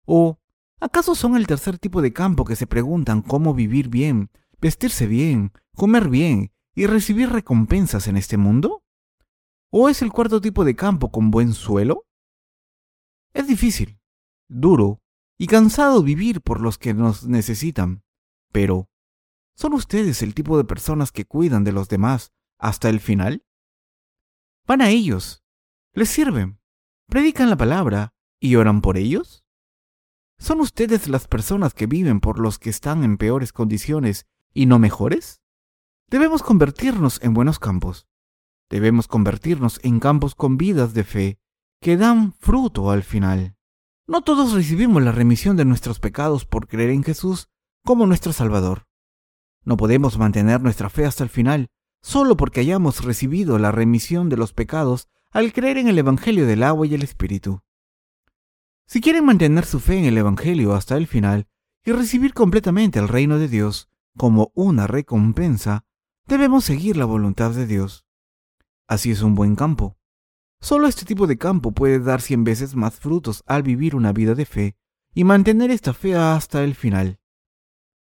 ¿O 0.06 0.38
acaso 0.80 1.16
son 1.16 1.36
el 1.36 1.48
tercer 1.48 1.80
tipo 1.80 2.04
de 2.04 2.14
campo 2.14 2.46
que 2.46 2.56
se 2.56 2.68
preguntan 2.68 3.24
cómo 3.24 3.56
vivir 3.56 3.90
bien, 3.90 4.30
vestirse 4.62 5.08
bien, 5.08 5.54
comer 5.76 6.08
bien 6.08 6.52
y 6.76 6.86
recibir 6.86 7.32
recompensas 7.32 8.08
en 8.08 8.16
este 8.16 8.38
mundo? 8.38 8.84
¿O 9.72 9.90
es 9.90 10.04
el 10.04 10.12
cuarto 10.12 10.40
tipo 10.40 10.66
de 10.66 10.76
campo 10.76 11.12
con 11.12 11.32
buen 11.32 11.52
suelo? 11.52 12.06
Es 13.34 13.48
difícil, 13.48 14.00
duro 14.48 15.02
y 15.40 15.48
cansado 15.48 16.04
vivir 16.04 16.42
por 16.42 16.62
los 16.62 16.78
que 16.78 16.94
nos 16.94 17.26
necesitan, 17.26 18.04
pero 18.52 18.88
¿son 19.56 19.74
ustedes 19.74 20.22
el 20.22 20.36
tipo 20.36 20.60
de 20.60 20.64
personas 20.66 21.12
que 21.12 21.26
cuidan 21.26 21.64
de 21.64 21.72
los 21.72 21.90
demás 21.90 22.34
hasta 22.60 22.90
el 22.90 23.00
final? 23.00 23.44
Van 24.68 24.84
a 24.84 24.92
ellos 24.92 25.42
¿Les 25.98 26.10
sirven? 26.10 26.60
¿Predican 27.08 27.50
la 27.50 27.56
palabra 27.56 28.14
y 28.42 28.58
oran 28.58 28.82
por 28.82 28.98
ellos? 28.98 29.46
¿Son 30.38 30.60
ustedes 30.60 31.08
las 31.08 31.30
personas 31.30 31.74
que 31.74 31.86
viven 31.86 32.20
por 32.20 32.38
los 32.38 32.60
que 32.60 32.70
están 32.70 33.06
en 33.06 33.16
peores 33.16 33.54
condiciones 33.54 34.28
y 34.54 34.66
no 34.66 34.78
mejores? 34.78 35.42
Debemos 36.10 36.44
convertirnos 36.44 37.24
en 37.24 37.34
buenos 37.34 37.60
campos. 37.60 38.10
Debemos 38.70 39.08
convertirnos 39.08 39.80
en 39.84 40.02
campos 40.02 40.36
con 40.36 40.58
vidas 40.58 40.94
de 40.94 41.06
fe 41.06 41.40
que 41.80 41.96
dan 41.96 42.34
fruto 42.34 42.92
al 42.92 43.04
final. 43.04 43.56
No 44.06 44.22
todos 44.22 44.52
recibimos 44.52 45.02
la 45.02 45.14
remisión 45.14 45.56
de 45.56 45.64
nuestros 45.64 46.02
pecados 46.02 46.46
por 46.46 46.68
creer 46.68 46.90
en 46.90 47.06
Jesús 47.06 47.48
como 47.86 48.06
nuestro 48.06 48.34
Salvador. 48.34 48.86
No 49.64 49.78
podemos 49.78 50.18
mantener 50.18 50.62
nuestra 50.62 50.90
fe 50.90 51.06
hasta 51.06 51.24
el 51.24 51.30
final 51.30 51.68
solo 52.02 52.36
porque 52.36 52.60
hayamos 52.60 53.06
recibido 53.06 53.60
la 53.60 53.72
remisión 53.72 54.28
de 54.28 54.36
los 54.36 54.52
pecados 54.52 55.08
al 55.36 55.52
creer 55.52 55.78
en 55.78 55.90
el 55.90 56.00
Evangelio 56.00 56.48
del 56.48 56.64
agua 56.64 56.88
y 56.88 56.94
el 56.94 57.04
Espíritu. 57.04 57.62
Si 58.88 59.02
quieren 59.02 59.26
mantener 59.26 59.66
su 59.66 59.82
fe 59.82 59.98
en 59.98 60.06
el 60.06 60.18
Evangelio 60.18 60.74
hasta 60.74 60.96
el 60.96 61.08
final 61.08 61.50
y 61.84 61.92
recibir 61.92 62.34
completamente 62.34 63.00
el 63.00 63.10
reino 63.10 63.38
de 63.38 63.50
Dios 63.50 63.90
como 64.16 64.54
una 64.56 64.88
recompensa, 64.88 65.84
debemos 66.26 66.64
seguir 66.64 66.96
la 66.96 67.04
voluntad 67.04 67.52
de 67.52 67.68
Dios. 67.68 68.06
Así 68.88 69.12
es 69.12 69.24
un 69.24 69.36
buen 69.36 69.58
campo. 69.58 69.98
Solo 70.62 70.88
este 70.88 71.04
tipo 71.04 71.28
de 71.28 71.38
campo 71.38 71.74
puede 71.74 72.00
dar 72.00 72.22
cien 72.22 72.46
veces 72.46 72.74
más 72.74 72.98
frutos 72.98 73.44
al 73.46 73.62
vivir 73.62 73.98
una 73.98 74.14
vida 74.14 74.36
de 74.36 74.46
fe 74.46 74.78
y 75.14 75.26
mantener 75.26 75.70
esta 75.70 75.94
fe 75.94 76.16
hasta 76.16 76.64
el 76.64 76.76
final. 76.76 77.20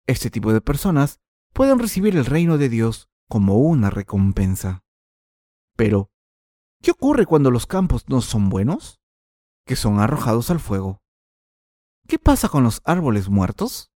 Este 0.06 0.30
tipo 0.30 0.54
de 0.54 0.62
personas 0.62 1.20
pueden 1.52 1.78
recibir 1.78 2.16
el 2.16 2.26
reino 2.26 2.58
de 2.58 2.70
Dios 2.70 3.10
como 3.28 3.58
una 3.58 3.90
recompensa. 3.90 4.86
Pero, 5.76 6.10
¿Qué 6.88 6.92
ocurre 6.92 7.26
cuando 7.26 7.52
los 7.52 7.68
campos 7.68 8.08
no 8.08 8.22
son 8.22 8.48
buenos? 8.48 9.02
Que 9.66 9.76
son 9.76 10.00
arrojados 10.00 10.50
al 10.52 10.62
fuego. 10.62 11.02
¿Qué 12.08 12.18
pasa 12.18 12.48
con 12.48 12.64
los 12.64 12.82
árboles 12.86 13.28
muertos? 13.28 13.92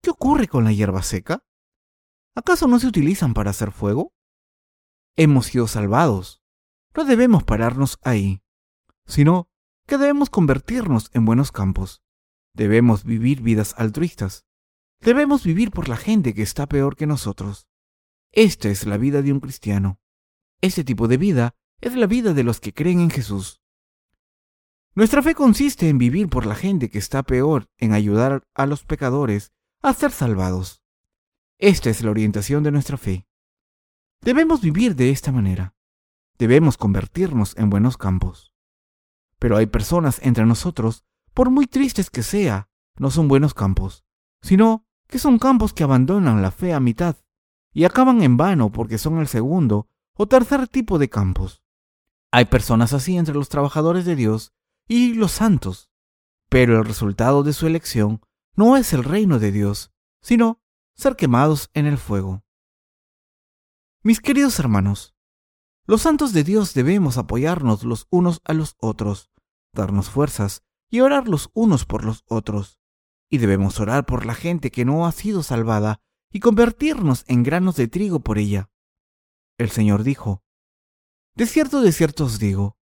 ¿Qué 0.00 0.10
ocurre 0.10 0.46
con 0.46 0.62
la 0.62 0.70
hierba 0.70 1.02
seca? 1.02 1.44
¿Acaso 2.36 2.68
no 2.68 2.78
se 2.78 2.86
utilizan 2.86 3.34
para 3.34 3.50
hacer 3.50 3.72
fuego? 3.72 4.14
Hemos 5.16 5.46
sido 5.46 5.66
salvados. 5.66 6.40
No 6.94 7.04
debemos 7.04 7.42
pararnos 7.42 7.98
ahí, 8.02 8.44
sino 9.06 9.50
que 9.88 9.98
debemos 9.98 10.30
convertirnos 10.30 11.10
en 11.12 11.24
buenos 11.24 11.50
campos. 11.50 12.00
Debemos 12.54 13.02
vivir 13.02 13.42
vidas 13.42 13.74
altruistas. 13.76 14.46
Debemos 15.00 15.42
vivir 15.42 15.72
por 15.72 15.88
la 15.88 15.96
gente 15.96 16.32
que 16.32 16.42
está 16.42 16.68
peor 16.68 16.94
que 16.94 17.08
nosotros. 17.08 17.66
Esta 18.30 18.68
es 18.68 18.86
la 18.86 18.98
vida 18.98 19.20
de 19.20 19.32
un 19.32 19.40
cristiano. 19.40 19.98
Este 20.60 20.84
tipo 20.84 21.08
de 21.08 21.16
vida 21.16 21.56
es 21.80 21.94
la 21.94 22.06
vida 22.06 22.34
de 22.34 22.44
los 22.44 22.60
que 22.60 22.72
creen 22.72 23.00
en 23.00 23.10
Jesús. 23.10 23.62
Nuestra 24.94 25.22
fe 25.22 25.34
consiste 25.34 25.88
en 25.88 25.98
vivir 25.98 26.28
por 26.28 26.46
la 26.46 26.54
gente 26.54 26.90
que 26.90 26.98
está 26.98 27.22
peor, 27.22 27.68
en 27.78 27.92
ayudar 27.92 28.42
a 28.54 28.66
los 28.66 28.84
pecadores 28.84 29.52
a 29.82 29.92
ser 29.94 30.10
salvados. 30.10 30.82
Esta 31.58 31.90
es 31.90 32.02
la 32.02 32.10
orientación 32.10 32.62
de 32.62 32.72
nuestra 32.72 32.96
fe. 32.96 33.26
Debemos 34.20 34.60
vivir 34.60 34.96
de 34.96 35.10
esta 35.10 35.32
manera. 35.32 35.74
Debemos 36.38 36.76
convertirnos 36.76 37.56
en 37.56 37.70
buenos 37.70 37.96
campos. 37.96 38.52
Pero 39.38 39.56
hay 39.56 39.66
personas 39.66 40.20
entre 40.22 40.44
nosotros, 40.44 41.04
por 41.32 41.50
muy 41.50 41.66
tristes 41.66 42.10
que 42.10 42.22
sea, 42.22 42.68
no 42.96 43.10
son 43.10 43.28
buenos 43.28 43.54
campos, 43.54 44.04
sino 44.42 44.86
que 45.06 45.18
son 45.18 45.38
campos 45.38 45.72
que 45.72 45.84
abandonan 45.84 46.42
la 46.42 46.50
fe 46.50 46.74
a 46.74 46.80
mitad 46.80 47.16
y 47.72 47.84
acaban 47.84 48.22
en 48.22 48.36
vano 48.36 48.70
porque 48.70 48.98
son 48.98 49.18
el 49.18 49.28
segundo 49.28 49.88
o 50.14 50.26
tercer 50.26 50.68
tipo 50.68 50.98
de 50.98 51.08
campos. 51.08 51.59
Hay 52.32 52.44
personas 52.44 52.92
así 52.92 53.16
entre 53.16 53.34
los 53.34 53.48
trabajadores 53.48 54.04
de 54.04 54.16
Dios 54.16 54.52
y 54.86 55.14
los 55.14 55.32
santos, 55.32 55.90
pero 56.48 56.78
el 56.78 56.84
resultado 56.84 57.42
de 57.42 57.52
su 57.52 57.66
elección 57.66 58.20
no 58.54 58.76
es 58.76 58.92
el 58.92 59.04
reino 59.04 59.38
de 59.38 59.52
Dios, 59.52 59.92
sino 60.22 60.60
ser 60.94 61.16
quemados 61.16 61.70
en 61.74 61.86
el 61.86 61.98
fuego. 61.98 62.44
Mis 64.02 64.20
queridos 64.20 64.58
hermanos, 64.58 65.14
los 65.86 66.02
santos 66.02 66.32
de 66.32 66.44
Dios 66.44 66.72
debemos 66.72 67.18
apoyarnos 67.18 67.82
los 67.84 68.06
unos 68.10 68.40
a 68.44 68.52
los 68.52 68.76
otros, 68.80 69.30
darnos 69.72 70.08
fuerzas 70.08 70.62
y 70.88 71.00
orar 71.00 71.28
los 71.28 71.50
unos 71.52 71.84
por 71.84 72.04
los 72.04 72.24
otros. 72.28 72.78
Y 73.28 73.38
debemos 73.38 73.80
orar 73.80 74.06
por 74.06 74.26
la 74.26 74.34
gente 74.34 74.70
que 74.70 74.84
no 74.84 75.06
ha 75.06 75.12
sido 75.12 75.42
salvada 75.42 76.00
y 76.32 76.40
convertirnos 76.40 77.24
en 77.28 77.42
granos 77.42 77.76
de 77.76 77.88
trigo 77.88 78.20
por 78.20 78.38
ella. 78.38 78.70
El 79.58 79.70
Señor 79.70 80.02
dijo, 80.02 80.42
de 81.34 81.46
cierto, 81.46 81.80
de 81.80 81.92
cierto 81.92 82.24
os 82.24 82.38
digo, 82.38 82.76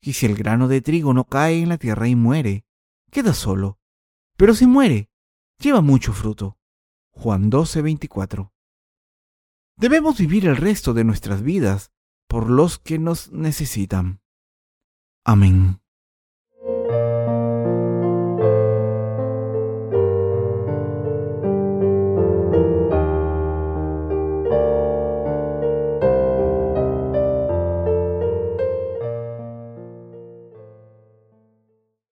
que 0.00 0.12
si 0.12 0.26
el 0.26 0.34
grano 0.34 0.68
de 0.68 0.82
trigo 0.82 1.14
no 1.14 1.24
cae 1.24 1.62
en 1.62 1.68
la 1.68 1.78
tierra 1.78 2.08
y 2.08 2.16
muere, 2.16 2.64
queda 3.10 3.32
solo, 3.32 3.78
pero 4.36 4.54
si 4.54 4.66
muere, 4.66 5.10
lleva 5.58 5.80
mucho 5.80 6.12
fruto. 6.12 6.58
Juan 7.12 7.48
12, 7.48 7.82
24. 7.82 8.52
Debemos 9.76 10.18
vivir 10.18 10.46
el 10.46 10.56
resto 10.56 10.92
de 10.94 11.04
nuestras 11.04 11.42
vidas 11.42 11.92
por 12.28 12.50
los 12.50 12.78
que 12.78 12.98
nos 12.98 13.30
necesitan. 13.32 14.20
Amén. 15.24 15.80